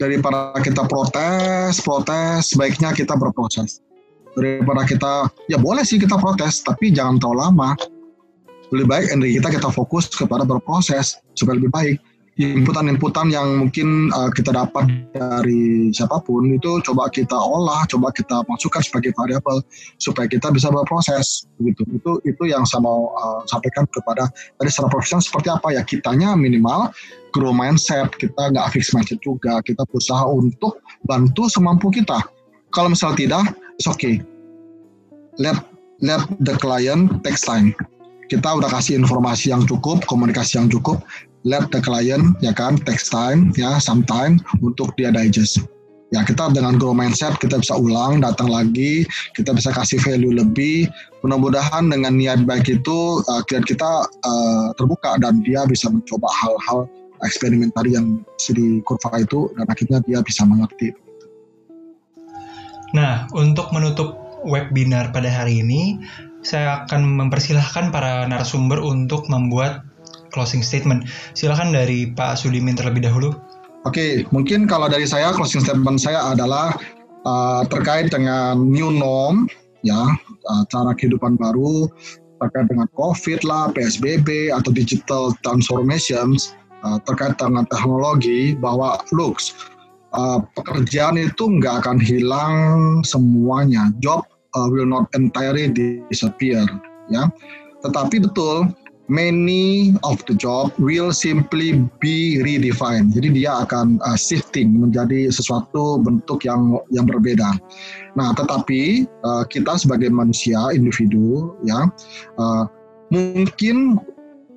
Daripada 0.00 0.56
kita 0.64 0.88
protes, 0.88 1.76
protes, 1.84 2.56
sebaiknya 2.56 2.96
kita 2.96 3.20
berproses. 3.20 3.84
Daripada 4.32 4.88
kita, 4.88 5.12
ya 5.52 5.60
boleh 5.60 5.84
sih 5.84 6.00
kita 6.00 6.16
protes, 6.16 6.64
tapi 6.64 6.88
jangan 6.88 7.20
terlalu 7.20 7.52
lama 7.52 7.70
lebih 8.72 8.88
baik 8.88 9.06
energi 9.12 9.36
kita 9.36 9.48
kita 9.60 9.68
fokus 9.68 10.08
kepada 10.08 10.48
berproses 10.48 11.20
supaya 11.36 11.60
lebih 11.60 11.68
baik 11.68 12.00
inputan-inputan 12.44 13.30
yang 13.30 13.62
mungkin 13.62 14.10
uh, 14.10 14.32
kita 14.34 14.50
dapat 14.50 14.90
dari 15.14 15.92
siapa 15.94 16.18
pun 16.24 16.50
itu 16.50 16.82
coba 16.82 17.06
kita 17.12 17.34
olah, 17.34 17.86
coba 17.86 18.10
kita 18.10 18.42
masukkan 18.50 18.82
sebagai 18.82 19.14
variabel 19.14 19.62
supaya 20.02 20.26
kita 20.26 20.50
bisa 20.50 20.72
berproses 20.72 21.46
begitu. 21.62 21.86
Itu 21.94 22.12
itu 22.26 22.42
yang 22.50 22.66
saya 22.66 22.82
mau 22.82 23.14
uh, 23.14 23.46
sampaikan 23.46 23.86
kepada 23.92 24.26
tadi 24.58 24.68
secara 24.72 24.88
profesional 24.90 25.22
seperti 25.22 25.48
apa 25.52 25.68
ya 25.70 25.82
kitanya 25.86 26.34
minimal 26.34 26.90
grow 27.30 27.54
mindset, 27.54 28.10
kita 28.18 28.52
nggak 28.52 28.68
fix 28.74 28.92
mindset 28.92 29.22
juga, 29.22 29.62
kita 29.62 29.86
berusaha 29.88 30.26
untuk 30.26 30.82
bantu 31.06 31.48
semampu 31.48 31.88
kita. 31.88 32.18
Kalau 32.72 32.92
misal 32.92 33.14
tidak, 33.14 33.46
it's 33.78 33.88
okay. 33.88 34.20
Let 35.40 35.60
let 36.02 36.24
the 36.42 36.58
client 36.60 37.22
take 37.24 37.38
time 37.40 37.72
kita 38.32 38.48
udah 38.48 38.72
kasih 38.72 38.96
informasi 38.96 39.52
yang 39.52 39.68
cukup, 39.68 40.08
komunikasi 40.08 40.56
yang 40.56 40.72
cukup, 40.72 41.04
let 41.42 41.70
the 41.74 41.82
client 41.82 42.38
ya 42.38 42.54
kan 42.54 42.78
text 42.82 43.10
time 43.10 43.50
ya 43.58 43.78
sometime 43.82 44.38
untuk 44.62 44.94
dia 44.98 45.10
digest. 45.10 45.62
Ya 46.12 46.20
kita 46.28 46.52
dengan 46.52 46.76
grow 46.76 46.92
mindset 46.92 47.40
kita 47.40 47.56
bisa 47.64 47.72
ulang, 47.72 48.20
datang 48.20 48.52
lagi, 48.52 49.08
kita 49.32 49.56
bisa 49.56 49.72
kasih 49.72 49.96
value 50.04 50.44
lebih. 50.44 50.84
Mudah-mudahan 51.24 51.88
dengan 51.88 52.20
niat 52.20 52.44
baik 52.44 52.68
itu 52.68 53.24
uh, 53.24 53.40
klien 53.48 53.64
kita 53.64 54.04
uh, 54.04 54.68
terbuka 54.76 55.16
dan 55.24 55.40
dia 55.40 55.64
bisa 55.64 55.88
mencoba 55.88 56.28
hal-hal 56.28 56.84
eksperimen 57.24 57.72
tadi 57.72 57.96
yang 57.96 58.20
di 58.36 58.84
kurva 58.84 59.24
itu 59.24 59.48
dan 59.56 59.64
akhirnya 59.72 60.04
dia 60.04 60.20
bisa 60.20 60.44
mengerti. 60.44 60.92
Nah, 62.92 63.24
untuk 63.32 63.72
menutup 63.72 64.20
webinar 64.44 65.16
pada 65.16 65.32
hari 65.32 65.64
ini, 65.64 65.96
saya 66.44 66.84
akan 66.84 67.24
mempersilahkan 67.24 67.88
para 67.88 68.28
narasumber 68.28 68.84
untuk 68.84 69.30
membuat 69.32 69.86
closing 70.32 70.64
statement. 70.64 71.06
Silahkan 71.36 71.70
dari 71.70 72.10
Pak 72.10 72.40
Sudimin 72.40 72.74
terlebih 72.74 73.04
dahulu. 73.06 73.36
Oke, 73.86 74.26
mungkin 74.34 74.66
kalau 74.66 74.86
dari 74.86 75.06
saya 75.06 75.34
closing 75.34 75.62
statement 75.62 76.02
saya 76.02 76.34
adalah 76.34 76.74
uh, 77.26 77.62
terkait 77.68 78.10
dengan 78.10 78.58
new 78.58 78.90
norm, 78.90 79.46
ya, 79.86 80.16
uh, 80.48 80.62
cara 80.72 80.96
kehidupan 80.96 81.38
baru 81.38 81.86
terkait 82.42 82.66
dengan 82.66 82.90
COVID 82.98 83.46
lah, 83.46 83.70
PSBB 83.70 84.50
atau 84.50 84.74
digital 84.74 85.30
transformations 85.46 86.58
uh, 86.82 86.98
terkait 87.06 87.38
dengan 87.38 87.62
teknologi 87.70 88.58
bahwa 88.58 88.98
looks 89.14 89.70
uh, 90.14 90.42
pekerjaan 90.58 91.18
itu 91.18 91.46
nggak 91.46 91.86
akan 91.86 92.02
hilang 92.02 92.66
semuanya, 93.06 93.94
job 94.02 94.26
uh, 94.54 94.66
will 94.68 94.86
not 94.86 95.08
entirely 95.14 95.70
disappear 96.10 96.64
ya 97.10 97.28
tetapi 97.82 98.22
betul 98.22 98.70
many 99.10 99.94
of 100.06 100.22
the 100.30 100.34
job 100.34 100.70
will 100.78 101.10
simply 101.10 101.82
be 101.98 102.38
redefined. 102.42 103.14
Jadi 103.14 103.42
dia 103.42 103.66
akan 103.66 103.98
uh, 104.02 104.18
shifting 104.18 104.78
menjadi 104.78 105.30
sesuatu 105.32 105.98
bentuk 105.98 106.46
yang 106.46 106.78
yang 106.94 107.06
berbeda. 107.06 107.58
Nah 108.14 108.30
tetapi 108.36 109.08
uh, 109.26 109.42
kita 109.50 109.78
sebagai 109.80 110.12
manusia 110.12 110.58
individu 110.70 111.56
ya 111.66 111.90
uh, 112.38 112.64
mungkin 113.10 113.98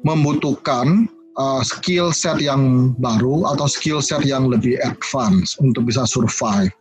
membutuhkan 0.06 1.10
uh, 1.42 1.62
skill 1.66 2.14
set 2.14 2.38
yang 2.38 2.94
baru 3.02 3.50
atau 3.56 3.66
skill 3.66 4.00
set 4.00 4.22
yang 4.24 4.48
lebih 4.48 4.78
advance 4.86 5.58
untuk 5.58 5.90
bisa 5.90 6.06
survive. 6.06 6.72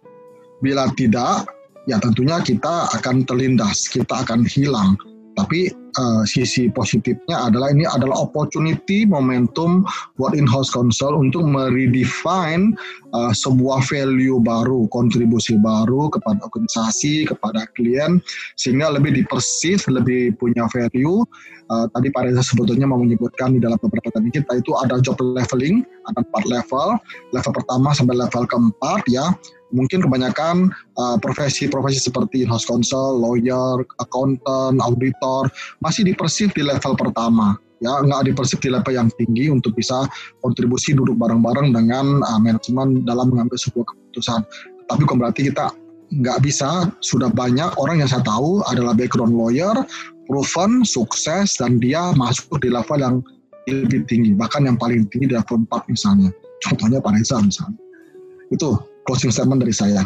Bila 0.61 0.89
tidak 0.97 1.49
ya 1.85 2.01
tentunya 2.01 2.41
kita 2.41 2.89
akan 2.97 3.25
terlindas, 3.29 3.89
kita 3.89 4.25
akan 4.25 4.45
hilang. 4.49 4.97
Tapi 5.35 5.67
uh, 5.99 6.23
sisi 6.23 6.71
positifnya 6.71 7.51
adalah 7.51 7.75
ini 7.75 7.83
adalah 7.87 8.23
opportunity, 8.23 9.03
momentum 9.03 9.83
buat 10.15 10.35
in-house 10.35 10.71
council 10.71 11.19
untuk 11.19 11.43
meredefine 11.43 12.75
uh, 13.15 13.35
sebuah 13.35 13.83
value 13.91 14.39
baru, 14.39 14.87
kontribusi 14.95 15.59
baru 15.59 16.07
kepada 16.11 16.39
organisasi, 16.47 17.27
kepada 17.27 17.67
klien, 17.75 18.23
sehingga 18.55 18.95
lebih 18.95 19.15
dipersif, 19.15 19.91
lebih 19.91 20.39
punya 20.39 20.71
value. 20.71 21.27
Uh, 21.73 21.89
tadi 21.97 22.13
Pak 22.13 22.29
Reza 22.29 22.45
sebetulnya 22.45 22.85
mau 22.85 23.01
menyebutkan 23.01 23.57
di 23.57 23.61
dalam 23.63 23.81
beberapa 23.81 24.13
tadi 24.13 24.29
kita 24.29 24.61
itu 24.61 24.77
ada 24.79 25.01
job 25.01 25.17
leveling, 25.19 25.83
ada 26.13 26.21
empat 26.21 26.45
level. 26.47 27.01
Level 27.33 27.53
pertama 27.57 27.91
sampai 27.97 28.15
level 28.21 28.45
keempat 28.47 29.01
ya 29.09 29.33
mungkin 29.75 30.07
kebanyakan 30.07 30.71
uh, 30.95 31.19
profesi-profesi 31.19 31.99
seperti 31.99 32.47
house 32.47 32.65
counsel, 32.65 33.19
lawyer, 33.19 33.83
accountant, 33.99 34.79
auditor 34.79 35.51
masih 35.83 36.07
dipersif 36.07 36.55
di 36.55 36.63
level 36.63 36.95
pertama 36.95 37.59
ya 37.83 38.01
nggak 38.01 38.33
dipersif 38.33 38.63
di 38.63 38.73
level 38.73 38.95
yang 38.95 39.11
tinggi 39.21 39.51
untuk 39.53 39.77
bisa 39.77 40.09
kontribusi 40.41 40.97
duduk 40.97 41.19
bareng-bareng 41.21 41.75
dengan 41.75 42.23
uh, 42.25 42.41
manajemen 42.41 43.05
dalam 43.05 43.35
mengambil 43.35 43.59
sebuah 43.61 43.85
keputusan. 43.93 44.41
Tapi 44.89 45.01
bukan 45.05 45.19
berarti 45.21 45.53
kita 45.53 45.69
nggak 46.15 46.39
bisa. 46.41 46.89
Sudah 47.05 47.29
banyak 47.29 47.75
orang 47.77 48.01
yang 48.01 48.09
saya 48.09 48.23
tahu 48.25 48.65
adalah 48.71 48.95
background 48.95 49.35
lawyer, 49.35 49.75
proven, 50.31 50.87
sukses, 50.87 51.59
dan 51.59 51.83
dia 51.83 52.15
masuk 52.15 52.63
di 52.63 52.71
level 52.73 52.99
yang 53.01 53.17
lebih 53.69 54.05
tinggi, 54.05 54.37
bahkan 54.37 54.69
yang 54.69 54.77
paling 54.77 55.09
tinggi 55.09 55.33
di 55.33 55.35
level 55.37 55.65
4 55.69 55.89
misalnya. 55.89 56.29
Contohnya 56.61 57.01
Pak 57.01 57.17
Reza 57.17 57.41
misalnya. 57.41 57.81
Itu 58.53 58.77
closing 59.05 59.31
statement 59.31 59.61
dari 59.61 59.75
saya. 59.77 60.03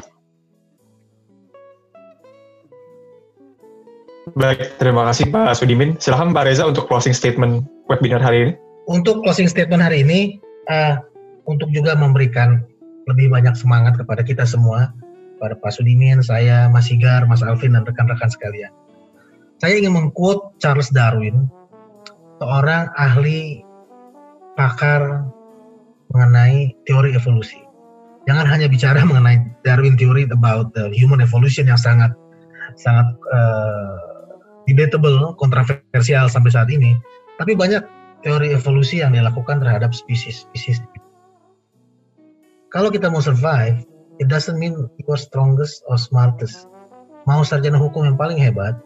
Baik, 4.37 4.77
terima 4.77 5.09
kasih 5.09 5.33
Pak 5.33 5.57
Sudimin. 5.57 5.97
Silahkan 5.99 6.31
Pak 6.37 6.45
Reza 6.47 6.69
untuk 6.69 6.87
closing 6.87 7.17
statement 7.17 7.65
webinar 7.89 8.21
hari 8.21 8.39
ini. 8.45 8.53
Untuk 8.87 9.25
closing 9.25 9.49
statement 9.49 9.81
hari 9.81 10.05
ini, 10.05 10.39
uh, 10.69 11.01
untuk 11.49 11.73
juga 11.73 11.97
memberikan 11.97 12.63
lebih 13.09 13.33
banyak 13.33 13.57
semangat 13.57 13.97
kepada 13.97 14.21
kita 14.21 14.45
semua, 14.45 14.93
pada 15.41 15.57
Pak 15.57 15.81
Sudimin, 15.81 16.21
saya, 16.21 16.69
Mas 16.69 16.93
Sigar, 16.93 17.25
Mas 17.25 17.41
Alvin, 17.41 17.73
dan 17.73 17.89
rekan-rekan 17.89 18.29
sekalian. 18.29 18.71
Saya 19.59 19.81
ingin 19.81 19.97
mengquote 19.97 20.55
Charles 20.61 20.93
Darwin, 20.93 21.49
seorang 22.39 22.93
ahli 22.95 23.65
pakar 24.55 25.27
mengenai 26.15 26.75
teori 26.87 27.17
evolusi 27.17 27.68
jangan 28.29 28.45
hanya 28.45 28.69
bicara 28.69 29.01
mengenai 29.09 29.41
Darwin 29.65 29.97
theory 29.97 30.29
about 30.29 30.77
the 30.77 30.93
human 30.93 31.25
evolution 31.25 31.65
yang 31.65 31.81
sangat 31.81 32.13
sangat 32.77 33.09
uh, 33.33 33.97
debatable, 34.69 35.33
kontroversial 35.41 36.29
sampai 36.29 36.53
saat 36.53 36.69
ini. 36.69 36.93
Tapi 37.41 37.57
banyak 37.57 37.81
teori 38.21 38.53
evolusi 38.53 39.01
yang 39.01 39.17
dilakukan 39.17 39.65
terhadap 39.65 39.97
spesies-spesies. 39.97 40.85
Kalau 42.69 42.93
kita 42.93 43.09
mau 43.09 43.25
survive, 43.25 43.81
it 44.21 44.29
doesn't 44.29 44.61
mean 44.61 44.77
you 45.01 45.09
are 45.09 45.17
strongest 45.17 45.81
or 45.89 45.97
smartest. 45.97 46.69
Mau 47.25 47.41
sarjana 47.41 47.81
hukum 47.81 48.05
yang 48.05 48.21
paling 48.21 48.37
hebat, 48.37 48.77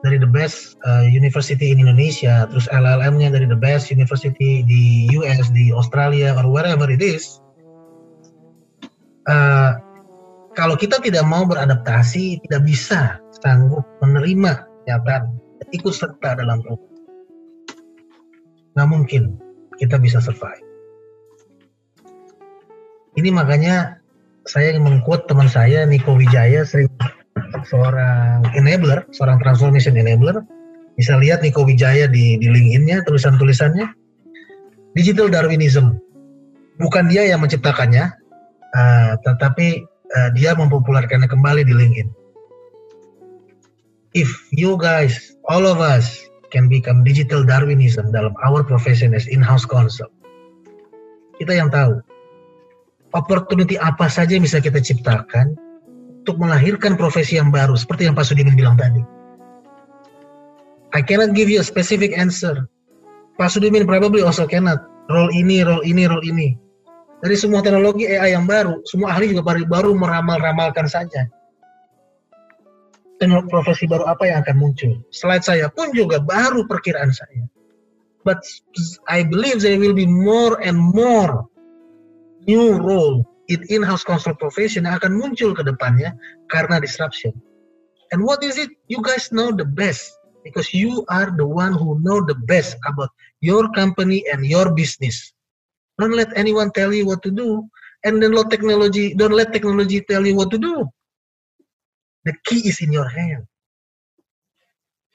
dari 0.00 0.16
the 0.16 0.30
best 0.30 0.78
uh, 0.88 1.04
university 1.04 1.74
in 1.74 1.82
Indonesia, 1.82 2.48
terus 2.48 2.70
LLM-nya 2.72 3.34
dari 3.34 3.44
the 3.44 3.58
best 3.58 3.92
university 3.92 4.64
di 4.64 5.10
US, 5.18 5.50
di 5.52 5.74
Australia, 5.74 6.32
or 6.38 6.48
wherever 6.48 6.86
it 6.88 7.02
is, 7.02 7.42
uh, 9.28 9.70
kalau 10.56 10.74
kita 10.74 10.98
tidak 10.98 11.22
mau 11.22 11.46
beradaptasi, 11.46 12.42
tidak 12.48 12.62
bisa 12.66 13.22
sanggup 13.44 13.86
menerima 14.02 14.66
kenyataan, 14.84 15.38
ikut 15.70 15.94
serta 15.94 16.34
dalam 16.34 16.58
program. 16.64 16.90
Nggak 18.74 18.88
mungkin 18.88 19.22
kita 19.78 20.00
bisa 20.02 20.18
survive. 20.18 20.64
Ini 23.18 23.30
makanya 23.34 23.98
saya 24.46 24.74
mengquote 24.78 25.26
teman 25.26 25.50
saya, 25.50 25.84
Niko 25.86 26.14
Wijaya, 26.14 26.62
sering 26.62 26.90
seorang 27.66 28.46
enabler, 28.54 29.06
seorang 29.14 29.38
transformation 29.42 29.98
enabler. 29.98 30.42
Bisa 30.98 31.14
lihat 31.18 31.42
Niko 31.46 31.62
Wijaya 31.62 32.10
di, 32.10 32.38
di 32.38 32.46
LinkedIn-nya, 32.50 33.06
tulisan-tulisannya. 33.06 33.86
Digital 34.98 35.30
Darwinism. 35.30 35.94
Bukan 36.78 37.10
dia 37.10 37.26
yang 37.26 37.42
menciptakannya, 37.42 38.10
uh, 38.74 39.16
tetapi 39.22 39.86
uh, 40.16 40.30
dia 40.36 40.52
mempopulerkannya 40.56 41.28
kembali 41.30 41.62
di 41.64 41.74
LinkedIn. 41.76 42.08
If 44.16 44.32
you 44.50 44.80
guys, 44.80 45.36
all 45.46 45.68
of 45.68 45.78
us, 45.78 46.28
can 46.50 46.68
become 46.68 47.04
digital 47.04 47.44
Darwinism 47.44 48.10
dalam 48.12 48.32
our 48.40 48.64
profession 48.64 49.12
as 49.12 49.28
in-house 49.28 49.68
counsel, 49.68 50.08
kita 51.36 51.54
yang 51.54 51.68
tahu 51.68 52.00
opportunity 53.16 53.76
apa 53.80 54.08
saja 54.08 54.36
yang 54.36 54.44
bisa 54.44 54.60
kita 54.60 54.80
ciptakan 54.80 55.56
untuk 56.24 56.36
melahirkan 56.40 56.96
profesi 56.96 57.40
yang 57.40 57.48
baru 57.48 57.72
seperti 57.76 58.08
yang 58.08 58.16
Pak 58.16 58.28
Sudirman 58.28 58.56
bilang 58.56 58.76
tadi. 58.76 59.00
I 60.96 61.04
cannot 61.04 61.36
give 61.36 61.52
you 61.52 61.60
a 61.60 61.66
specific 61.66 62.16
answer. 62.16 62.68
Pak 63.36 63.52
Sudirman 63.52 63.84
probably 63.84 64.24
also 64.24 64.48
cannot. 64.48 64.80
Role 65.08 65.32
ini, 65.32 65.64
role 65.64 65.84
ini, 65.84 66.04
role 66.04 66.24
ini. 66.24 66.52
Dari 67.18 67.34
semua 67.34 67.58
teknologi 67.58 68.06
AI 68.06 68.38
yang 68.38 68.46
baru, 68.46 68.78
semua 68.86 69.10
ahli 69.14 69.34
juga 69.34 69.42
baru, 69.42 69.66
baru 69.66 69.90
meramal-ramalkan 69.98 70.86
saja. 70.86 71.26
Teknologi 73.18 73.50
profesi 73.50 73.84
baru 73.90 74.06
apa 74.06 74.30
yang 74.30 74.46
akan 74.46 74.56
muncul? 74.62 74.92
Slide 75.10 75.42
saya 75.42 75.66
pun 75.74 75.90
juga 75.90 76.22
baru 76.22 76.62
perkiraan 76.70 77.10
saya. 77.10 77.42
But 78.22 78.38
I 79.10 79.26
believe 79.26 79.66
there 79.66 79.78
will 79.82 79.96
be 79.96 80.06
more 80.06 80.62
and 80.62 80.78
more 80.78 81.50
new 82.46 82.78
role 82.78 83.26
it 83.48 83.64
in-house 83.72 84.04
consult 84.04 84.38
profession 84.38 84.84
yang 84.84 85.00
akan 85.00 85.16
muncul 85.16 85.56
ke 85.56 85.64
depannya 85.64 86.14
karena 86.52 86.78
disruption. 86.78 87.32
And 88.12 88.22
what 88.22 88.44
is 88.44 88.60
it? 88.60 88.70
You 88.86 89.00
guys 89.00 89.32
know 89.32 89.50
the 89.50 89.66
best 89.66 90.14
because 90.44 90.72
you 90.72 91.02
are 91.08 91.32
the 91.32 91.44
one 91.44 91.74
who 91.74 91.98
know 92.04 92.22
the 92.24 92.36
best 92.46 92.76
about 92.86 93.10
your 93.40 93.68
company 93.72 94.24
and 94.28 94.44
your 94.44 94.72
business. 94.72 95.32
Don't 95.98 96.14
let 96.14 96.30
anyone 96.38 96.70
tell 96.70 96.94
you 96.94 97.04
what 97.04 97.20
to 97.26 97.34
do, 97.34 97.66
and 98.06 98.22
then 98.22 98.30
let 98.30 98.46
technology 98.48 99.12
don't 99.18 99.34
let 99.34 99.50
technology 99.50 99.98
tell 100.06 100.22
you 100.22 100.38
what 100.38 100.48
to 100.54 100.58
do. 100.58 100.86
The 102.22 102.38
key 102.46 102.70
is 102.70 102.78
in 102.78 102.94
your 102.94 103.10
hand. 103.10 103.50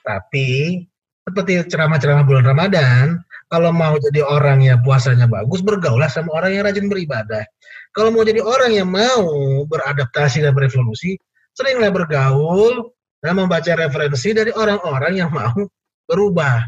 Tapi 0.04 0.84
seperti 1.24 1.63
ceramah-ceramah 1.72 2.28
bulan 2.28 2.43
Ramadan, 2.43 3.24
kalau 3.48 3.72
mau 3.72 3.96
jadi 3.96 4.19
orang 4.28 4.60
yang 4.65 4.84
puasanya 4.84 5.24
bagus, 5.30 5.63
bergaulah 5.63 6.12
sama 6.12 6.36
orang 6.36 6.60
yang 6.60 6.63
rajin 6.67 6.91
beribadah. 6.91 7.48
Kalau 7.96 8.12
mau 8.12 8.28
jadi 8.28 8.43
orang 8.43 8.76
yang 8.76 8.91
mau 8.91 9.24
beradaptasi 9.63 10.43
dan 10.43 10.52
berevolusi, 10.52 11.15
seringlah 11.56 11.93
bergaul 11.96 12.91
dan 13.24 13.39
membaca 13.39 13.72
referensi 13.80 14.36
dari 14.36 14.52
orang-orang 14.52 15.13
yang 15.15 15.32
mau 15.32 15.56
berubah. 16.12 16.60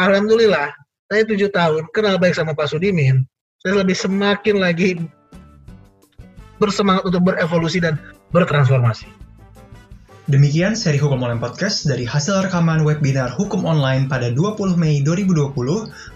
Alhamdulillah, 0.00 0.74
saya 1.06 1.22
tujuh 1.22 1.54
tahun 1.54 1.86
kenal 1.94 2.18
baik 2.18 2.34
sama 2.34 2.56
Pak 2.56 2.74
Sudimin, 2.74 3.22
saya 3.64 3.80
lebih 3.80 3.96
semakin 3.96 4.60
lagi 4.60 5.00
bersemangat 6.60 7.08
untuk 7.08 7.24
berevolusi 7.24 7.80
dan 7.80 7.96
bertransformasi. 8.28 9.08
Demikian 10.28 10.76
seri 10.76 11.00
Hukum 11.00 11.24
Online 11.24 11.40
Podcast 11.40 11.88
dari 11.88 12.04
hasil 12.04 12.44
rekaman 12.44 12.84
webinar 12.84 13.32
Hukum 13.32 13.64
Online 13.64 14.04
pada 14.04 14.28
20 14.36 14.76
Mei 14.76 15.00
2020 15.00 15.56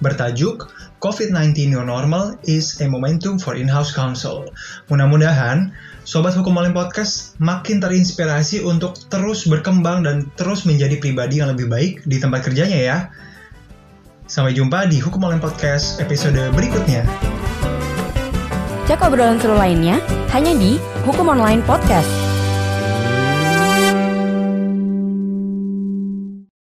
bertajuk 0.05 0.69
COVID-19 1.01 1.73
New 1.73 1.81
Normal 1.81 2.37
is 2.45 2.85
a 2.85 2.87
Momentum 2.89 3.41
for 3.41 3.57
In-House 3.57 3.97
Counsel. 3.97 4.53
Mudah-mudahan 4.93 5.73
Sobat 6.05 6.37
Hukum 6.37 6.53
Online 6.53 6.77
Podcast 6.77 7.33
makin 7.41 7.81
terinspirasi 7.81 8.61
untuk 8.61 9.01
terus 9.09 9.49
berkembang 9.49 10.05
dan 10.05 10.29
terus 10.37 10.69
menjadi 10.69 11.01
pribadi 11.01 11.41
yang 11.41 11.57
lebih 11.57 11.73
baik 11.73 12.05
di 12.05 12.21
tempat 12.21 12.45
kerjanya 12.45 12.77
ya. 12.77 12.99
Sampai 14.29 14.53
jumpa 14.53 14.85
di 14.93 15.01
Hukum 15.01 15.25
Online 15.25 15.41
Podcast 15.41 16.05
episode 16.05 16.37
berikutnya. 16.53 17.09
Cek 18.89 19.05
obrolan 19.05 19.37
seru 19.37 19.53
lainnya 19.53 20.01
hanya 20.33 20.57
di 20.57 20.81
Hukum 21.05 21.29
Online 21.29 21.61
Podcast. 21.61 22.18